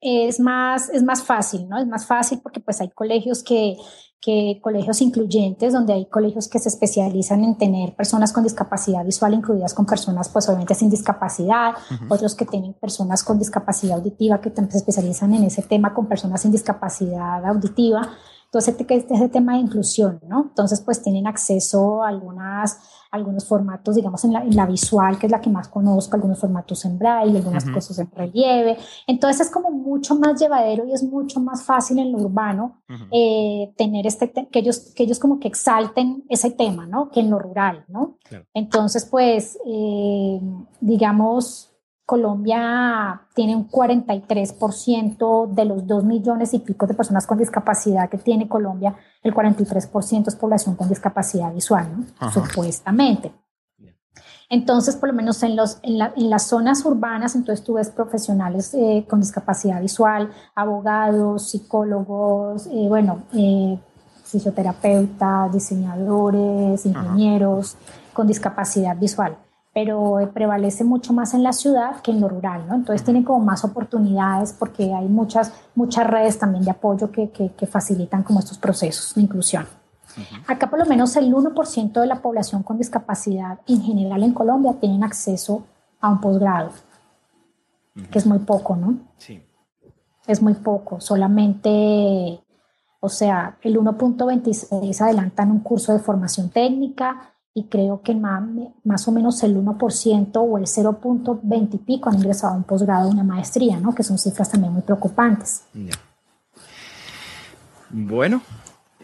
[0.00, 1.78] es más, es más fácil, ¿no?
[1.78, 3.76] Es más fácil porque pues hay colegios que
[4.20, 9.32] que colegios incluyentes, donde hay colegios que se especializan en tener personas con discapacidad visual
[9.32, 11.74] incluidas con personas, pues obviamente sin discapacidad,
[12.08, 16.06] otros que tienen personas con discapacidad auditiva que también se especializan en ese tema con
[16.06, 18.10] personas sin discapacidad auditiva.
[18.44, 20.42] Entonces, este, ese tema de inclusión, ¿no?
[20.42, 22.78] Entonces, pues tienen acceso a algunas
[23.10, 26.38] algunos formatos, digamos, en la, en la, visual, que es la que más conozco, algunos
[26.38, 28.76] formatos en braille, algunas cosas en relieve.
[29.06, 33.72] Entonces es como mucho más llevadero y es mucho más fácil en lo urbano eh,
[33.76, 37.10] tener este, que ellos, que ellos como que exalten ese tema, ¿no?
[37.10, 38.16] Que en lo rural, ¿no?
[38.54, 40.40] Entonces, pues, eh,
[40.80, 41.69] digamos,
[42.10, 48.18] Colombia tiene un 43% de los 2 millones y pico de personas con discapacidad que
[48.18, 52.32] tiene Colombia, el 43% es población con discapacidad visual, ¿no?
[52.32, 53.30] supuestamente.
[54.48, 59.06] Entonces, por lo menos en, los, en, las zonas urbanas, entonces tú ves profesionales eh,
[59.08, 63.78] con discapacidad visual, abogados, psicólogos, eh, bueno, eh,
[64.24, 67.76] fisioterapeutas, diseñadores, ingenieros
[68.12, 69.36] con discapacidad visual
[69.72, 72.74] pero prevalece mucho más en la ciudad que en lo rural, ¿no?
[72.74, 77.66] Entonces tienen como más oportunidades porque hay muchas, muchas redes también de apoyo que, que,
[77.66, 79.66] facilitan como estos procesos de inclusión.
[80.48, 84.74] Acá por lo menos el 1% de la población con discapacidad en general en Colombia
[84.80, 85.64] tienen acceso
[86.00, 86.70] a un posgrado,
[88.10, 88.98] que es muy poco, ¿no?
[89.18, 89.40] Sí.
[90.26, 92.40] Es muy poco, solamente,
[92.98, 98.42] o sea, el 1.26 adelantan un curso de formación técnica, y creo que más,
[98.84, 103.08] más o menos el 1% o el 0.20 y pico han ingresado a un posgrado
[103.08, 103.94] o una maestría, ¿no?
[103.94, 105.64] que son cifras también muy preocupantes.
[107.90, 108.42] Bueno,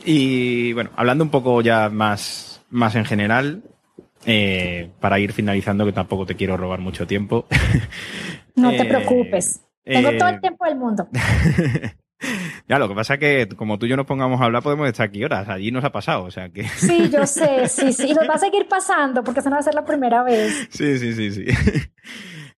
[0.04, 3.62] y bueno, hablando un poco ya más, más en general,
[4.24, 7.46] eh, para ir finalizando, que tampoco te quiero robar mucho tiempo.
[8.54, 9.60] No te eh, preocupes.
[9.84, 11.08] Tengo todo el tiempo del mundo.
[12.68, 14.88] Ya, lo que pasa es que como tú y yo nos pongamos a hablar podemos
[14.88, 15.48] estar aquí horas.
[15.48, 16.64] Allí nos ha pasado, o sea que...
[16.76, 18.08] Sí, yo sé, sí, sí.
[18.08, 20.68] Y nos va a seguir pasando porque esa no va a ser la primera vez.
[20.70, 21.44] Sí, sí, sí, sí.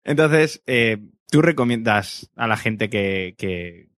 [0.04, 0.98] Entonces, eh,
[1.30, 3.34] tú recomiendas a la gente que,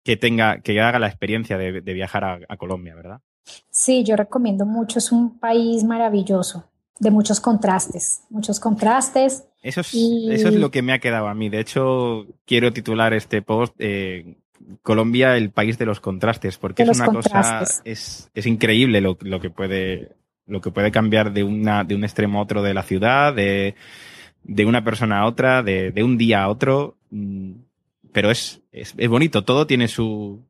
[0.05, 3.21] que, tenga, que haga la experiencia de, viajar a, Colombia, ¿verdad?
[3.71, 4.99] Sí, yo recomiendo mucho.
[4.99, 6.65] Es un país maravilloso,
[6.99, 9.47] de muchos contrastes, muchos contrastes.
[9.63, 11.49] Eso es, eso es lo que me ha quedado a mí.
[11.49, 14.37] De hecho, quiero titular este post eh,
[14.83, 19.41] Colombia, el país de los contrastes, porque es una cosa, es, es increíble lo, lo,
[19.41, 22.83] que puede, lo que puede cambiar de una, de un extremo a otro de la
[22.83, 23.75] ciudad, de,
[24.45, 26.97] de una persona a otra, de, de un día a otro.
[27.11, 27.53] Mm,
[28.13, 30.45] pero es, es, es bonito, todo tiene su,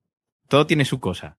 [0.49, 1.37] todo tiene su cosa.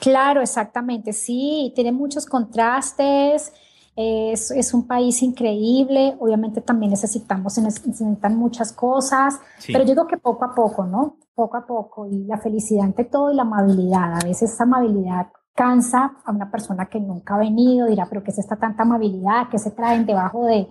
[0.00, 3.52] Claro, exactamente, sí, tiene muchos contrastes,
[4.00, 10.16] es, es, un país increíble, obviamente también necesitamos, necesitan muchas cosas, pero yo digo que
[10.16, 11.16] poco a poco, ¿no?
[11.34, 15.26] Poco a poco, y la felicidad ante todo y la amabilidad, a veces esa amabilidad
[15.52, 19.48] cansa a una persona que nunca ha venido, dirá, pero ¿qué es esta tanta amabilidad?
[19.50, 20.68] ¿Qué se traen debajo de,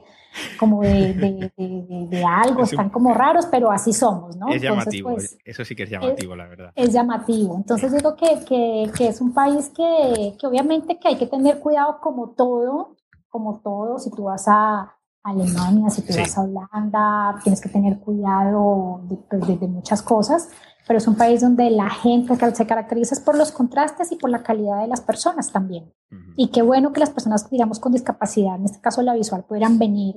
[0.58, 2.64] como de, de, algo?
[2.64, 4.48] Están como raros, pero así somos, ¿no?
[4.48, 6.72] Es llamativo, pues, eso sí que es llamativo, la verdad.
[6.78, 11.18] Es llamativo, entonces digo que, que, que es un país que, que obviamente que hay
[11.18, 12.96] que tener cuidado como todo,
[13.38, 18.00] como todo, si tú vas a Alemania, si tú vas a Holanda, tienes que tener
[18.00, 20.50] cuidado de, pues, de, muchas cosas,
[20.88, 24.42] pero es un país donde la gente se caracteriza por los contrastes y por la
[24.42, 25.94] calidad de las personas también.
[26.36, 29.78] Y qué bueno que las personas, digamos, con discapacidad, en este caso la visual, pudieran
[29.78, 30.16] venir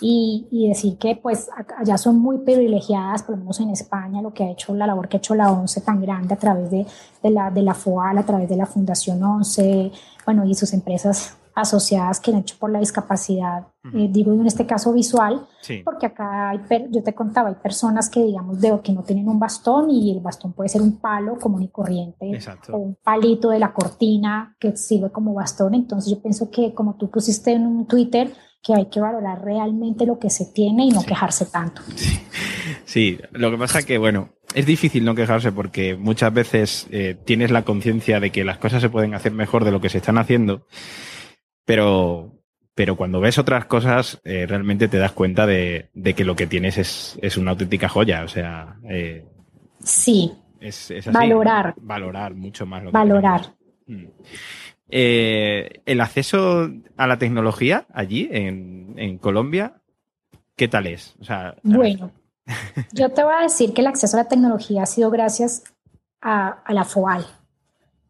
[0.00, 4.32] y, y, decir que pues allá son muy privilegiadas, por lo menos en España, lo
[4.32, 6.86] que ha hecho, la labor que ha hecho la ONCE tan grande a través de,
[7.22, 9.92] de la, de la FOAL, a través de la Fundación ONCE,
[10.24, 14.66] bueno, y sus empresas asociadas que han hecho por la discapacidad, eh, digo en este
[14.66, 15.46] caso visual,
[15.84, 19.38] porque acá hay, yo te contaba, hay personas que digamos de, que no tienen un
[19.38, 22.38] bastón y el bastón puede ser un palo común y corriente
[22.70, 26.96] o un palito de la cortina que sirve como bastón, entonces yo pienso que como
[26.96, 28.32] tú pusiste en un Twitter,
[28.62, 31.82] que hay que valorar realmente lo que se tiene y no quejarse tanto.
[32.84, 33.18] Sí.
[33.32, 37.62] lo que pasa que, bueno, es difícil no quejarse porque muchas veces eh, tienes la
[37.62, 40.66] conciencia de que las cosas se pueden hacer mejor de lo que se están haciendo
[41.64, 42.32] pero,
[42.74, 46.78] pero cuando ves otras cosas, eh, realmente te das cuenta de, que lo que tienes
[46.78, 48.24] es, es una auténtica joya.
[48.24, 48.76] O sea.
[48.88, 49.24] Eh,
[49.82, 50.32] sí.
[50.60, 51.74] Es, Valorar.
[51.78, 52.84] Valorar mucho más.
[52.84, 53.54] Lo Valorar.
[53.86, 54.06] Mm.
[54.88, 59.80] Eh, el acceso a la tecnología allí, en, en Colombia,
[60.54, 61.16] ¿qué tal es?
[61.18, 62.12] O sea, bueno,
[62.92, 65.64] yo te voy a decir que el acceso a la tecnología ha sido gracias
[66.20, 67.26] a, a la FOAL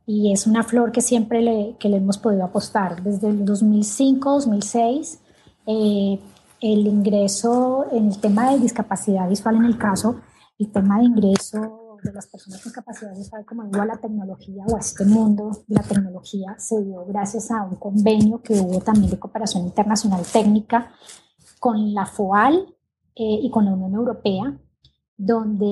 [0.07, 3.03] y es una flor que siempre le, que le hemos podido apostar.
[3.03, 5.21] Desde el 2005, 2006,
[5.67, 6.19] eh,
[6.61, 10.21] el ingreso en el tema de discapacidad visual, en el caso,
[10.59, 14.65] el tema de ingreso de las personas con discapacidad visual, como digo, a la tecnología
[14.67, 18.81] o a este mundo de la tecnología, se dio gracias a un convenio que hubo
[18.81, 20.91] también de cooperación internacional técnica
[21.61, 22.75] con la FOAL
[23.15, 24.59] eh, y con la Unión Europea
[25.17, 25.67] donde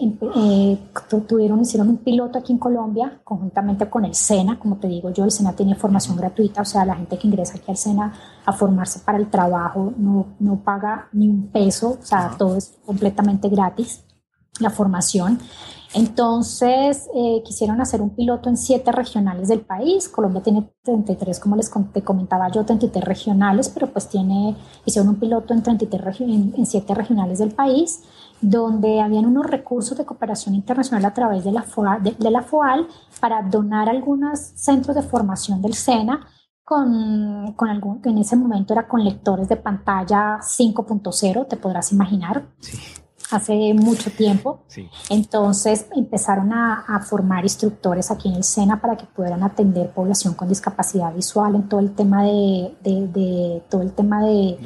[0.00, 0.78] eh,
[1.28, 5.24] tuvieron, hicieron un piloto aquí en Colombia conjuntamente con el SENA, como te digo yo,
[5.24, 8.12] el SENA tiene formación gratuita, o sea, la gente que ingresa aquí al SENA
[8.44, 12.74] a formarse para el trabajo no, no paga ni un peso, o sea, todo es
[12.84, 14.04] completamente gratis,
[14.60, 15.38] la formación.
[15.94, 20.08] Entonces, eh, quisieron hacer un piloto en siete regionales del país.
[20.08, 25.20] Colombia tiene 33, como les te comentaba yo, 33 regionales, pero pues tiene, hicieron un
[25.20, 28.02] piloto en, 33 en, en siete regionales del país
[28.40, 32.88] donde habían unos recursos de cooperación internacional a través de la, FOAL, de, la FOAL
[33.20, 36.26] para donar algunos centros de formación del SENA
[36.62, 41.92] con, con algún, que en ese momento era con lectores de pantalla 5.0, te podrás
[41.92, 42.46] imaginar.
[43.30, 44.64] Hace mucho tiempo.
[45.08, 50.34] Entonces empezaron a, a, formar instructores aquí en el SENA para que pudieran atender población
[50.34, 54.58] con discapacidad visual en todo el tema de, de, de todo el tema de,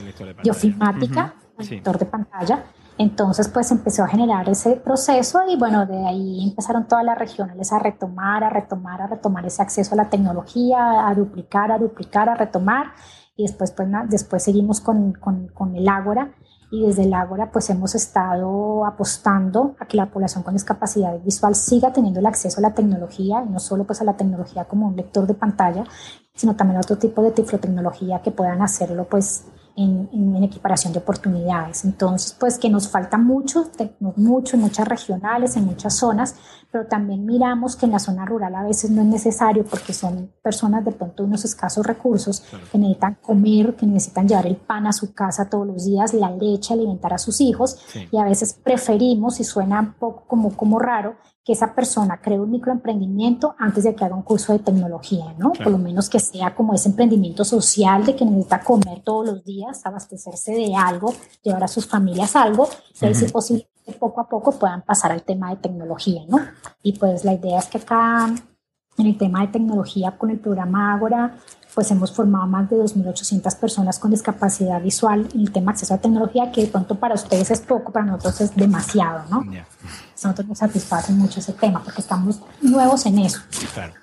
[1.59, 2.65] de lector de pantalla.
[2.99, 7.73] Entonces, pues empezó a generar ese proceso y bueno, de ahí empezaron todas las regionales
[7.73, 12.29] a retomar, a retomar, a retomar ese acceso a la tecnología, a duplicar, a duplicar,
[12.29, 12.89] a retomar.
[13.37, 16.33] Y después, pues, después seguimos con, con, el Ágora
[16.73, 21.55] y desde el Ágora pues hemos estado apostando a que la población con discapacidad visual
[21.55, 24.89] siga teniendo el acceso a la tecnología, y no solo pues a la tecnología como
[24.89, 25.85] un lector de pantalla,
[26.35, 29.47] sino también a otro tipo de tiflotecnología que puedan hacerlo pues
[29.79, 31.85] en, equiparación de oportunidades.
[31.85, 33.71] Entonces, pues que nos falta mucho,
[34.17, 36.37] mucho en muchas regionales, en muchas zonas,
[36.71, 40.31] pero también miramos que en la zona rural a veces no es necesario porque son
[40.43, 44.93] personas de pronto unos escasos recursos que necesitan comer, que necesitan llevar el pan a
[44.93, 47.79] su casa todos los días, la leche, alimentar a sus hijos
[48.11, 51.17] y a veces preferimos, y suena un poco como, como raro,
[51.49, 55.55] que esa persona cree un microemprendimiento antes de que haga un curso de tecnología, ¿no?
[55.55, 59.45] Por lo menos que sea como ese emprendimiento social de que necesita comer todos los
[59.45, 62.69] días, abastecerse de algo, llevar a sus familias algo,
[63.01, 63.67] y ahí si posible
[63.99, 66.39] poco a poco puedan pasar al tema de tecnología, ¿no?
[66.83, 68.27] Y pues la idea es que acá
[68.99, 71.35] en el tema de tecnología con el programa Ágora,
[71.75, 75.95] pues hemos formado más de 2.800 personas con discapacidad visual en el tema de acceso
[75.95, 79.45] a tecnología, que de pronto para ustedes es poco, para nosotros es demasiado, ¿no?
[80.25, 83.41] Nosotros nos satisface mucho ese tema porque estamos nuevos en eso.
[83.73, 83.95] Claro.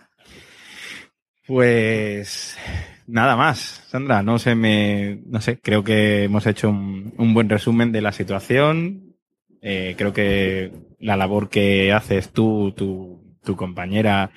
[1.45, 2.57] Pues
[3.05, 7.91] nada más, Sandra, no sé, me, no sé, creo que hemos hecho un, buen resumen
[7.91, 9.15] de la situación.
[9.61, 14.31] Eh, creo que la labor que haces tú, tu, tu compañera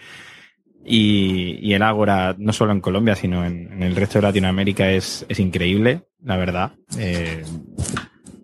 [0.84, 5.38] y, el Ágora, no solo en Colombia, sino en, el resto de Latinoamérica, es, es
[5.38, 6.72] increíble, la verdad.
[6.98, 7.44] Eh,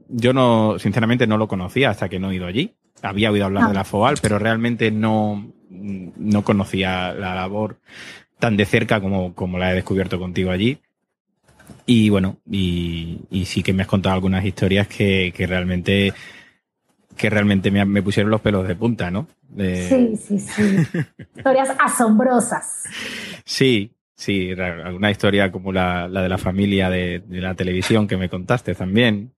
[0.09, 3.69] yo no, sinceramente, no lo conocía hasta que no he ido allí había oído hablar
[3.69, 7.79] de la FOAL, pero realmente no, no conocía la labor
[8.39, 10.79] tan de cerca como, como la he descubierto contigo allí.
[11.87, 16.13] Y bueno, y, sí que me has contado algunas historias que, que realmente
[17.17, 19.29] que realmente me, me, pusieron los pelos de punta, ¿no?
[19.57, 20.63] Sí, sí, sí.
[21.37, 22.83] Historias asombrosas.
[23.45, 28.17] Sí, sí, alguna historia como la, la de la familia de, de, la televisión que
[28.17, 29.33] me contaste también.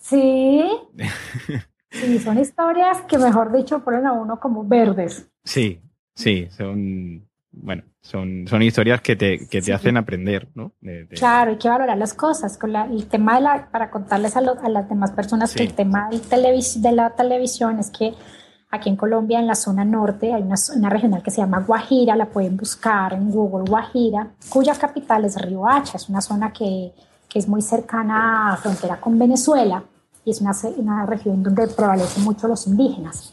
[0.00, 0.64] Sí.
[1.90, 5.28] Sí, son historias que, mejor dicho, ponen a uno como verdes.
[5.44, 5.80] Sí,
[6.14, 10.72] sí, son, bueno, son, son historias que te, que te hacen aprender, ¿no?
[11.10, 12.58] Claro, hay que valorar las cosas.
[12.58, 15.74] Con la, el tema de la, para contarles a, a las demás personas que el
[15.74, 18.14] tema del televis, de la televisión es que
[18.70, 22.16] aquí en Colombia, en la zona norte, hay una, una regional que se llama Guajira,
[22.16, 26.92] la pueden buscar en Google Guajira, cuya capital es Riohacha, es una zona que,
[27.30, 29.82] que es muy cercana a frontera con Venezuela
[30.28, 33.32] y es una, una región donde prevalecen mucho los indígenas.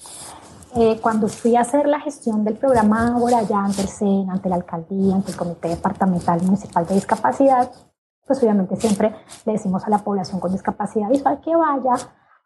[0.75, 3.17] Eh, cuando fui a hacer la gestión del programa
[3.49, 7.69] ya ante el CEN, ante la alcaldía, ante el Comité Departamental Municipal de Discapacidad,
[8.25, 9.13] pues obviamente siempre
[9.45, 11.95] le decimos a la población con discapacidad visual que vaya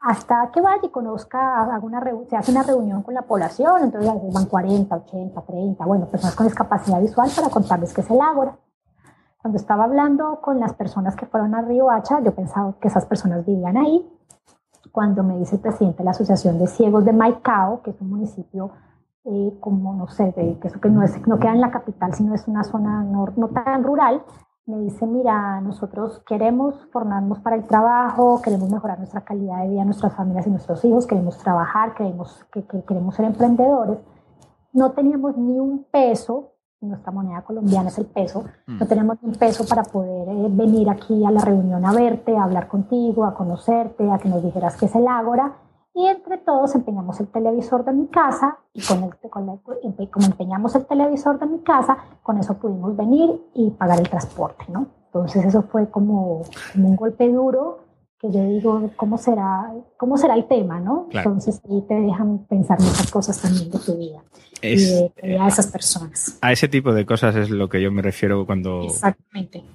[0.01, 4.11] hasta que vaya y conozca, haga una se hace una reunión con la población, entonces
[4.33, 8.57] van 40, 80, 30, bueno, personas con discapacidad visual para contarles qué es el Ágora.
[9.41, 13.05] Cuando estaba hablando con las personas que fueron a Río Hacha, yo pensaba que esas
[13.05, 14.07] personas vivían ahí,
[14.99, 18.09] cuando me dice el presidente de la Asociación de Ciegos de Maicao, que es un
[18.09, 18.71] municipio
[19.23, 22.35] eh, como, no sé, que eso que no, es, no queda en la capital, sino
[22.35, 24.21] es una zona no, no, tan rural,
[24.65, 29.85] me dice, mira, nosotros queremos formarnos para el trabajo, queremos mejorar nuestra calidad de vida,
[29.85, 33.99] nuestras familias y nuestros hijos, queremos trabajar, queremos, que, que queremos ser emprendedores.
[34.73, 38.77] No teníamos ni un peso nuestra moneda colombiana es el peso, mm.
[38.77, 42.43] no tenemos un peso para poder eh, venir aquí a la reunión a verte, a
[42.43, 45.57] hablar contigo, a conocerte, a que nos dijeras qué es el Ágora.
[45.93, 50.85] Y entre todos empeñamos el televisor de mi casa y con el, como empeñamos el
[50.85, 54.87] televisor de mi casa, con eso pudimos venir y pagar el transporte, ¿no?
[55.07, 57.88] Entonces eso fue como, como un golpe duro
[58.19, 61.07] que yo digo, ¿cómo será, cómo será el tema, no?
[61.11, 64.21] Entonces ahí te dejan pensar muchas cosas también de tu vida
[64.61, 66.37] y de, a esas personas.
[66.41, 68.87] A ese tipo de cosas es lo que yo me refiero cuando,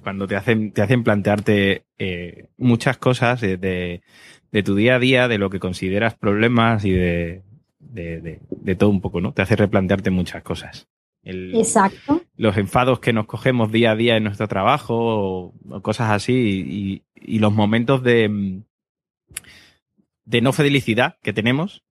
[0.03, 5.27] cuando te hacen, te hacen plantearte eh, muchas cosas de, de, tu día a día,
[5.27, 7.41] de lo que consideras problemas y de,
[7.79, 9.33] de, todo un poco, ¿no?
[9.33, 10.87] Te hace replantearte muchas cosas.
[11.25, 12.21] Exacto.
[12.37, 17.39] Los enfados que nos cogemos día a día en nuestro trabajo o, cosas así y,
[17.39, 18.61] los momentos de,
[20.25, 21.83] de no felicidad que tenemos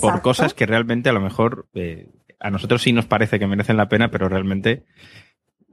[0.00, 2.08] por cosas que realmente a lo mejor eh,
[2.40, 4.84] a nosotros sí nos parece que merecen la pena, pero realmente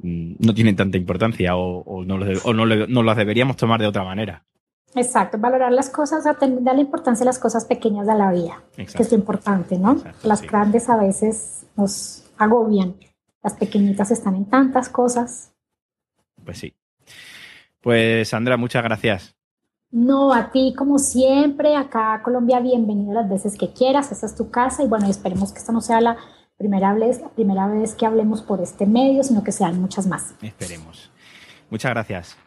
[0.01, 4.45] mm, no tienen tanta importancia o, no, no, las deberíamos tomar de otra manera.
[4.95, 9.11] Exacto, valorar las cosas, darle importancia a las cosas pequeñas de la vida, que es
[9.11, 10.01] lo importante, ¿no?
[10.24, 12.96] las grandes a veces nos agobian.
[13.44, 15.54] Las pequeñitas están en tantas cosas.
[16.44, 16.74] Pues sí.
[17.82, 19.36] Pues Sandra, muchas gracias.
[19.92, 24.36] No, a ti como siempre, acá a Colombia, bienvenido las veces que quieras, esta es
[24.36, 26.18] tu casa y bueno, esperemos que esta no sea la
[26.58, 30.36] primera vez, la primera vez que hablemos por este medio, sino que sean muchas más.
[30.42, 31.12] Esperemos.
[31.72, 32.38] Muchas gracias.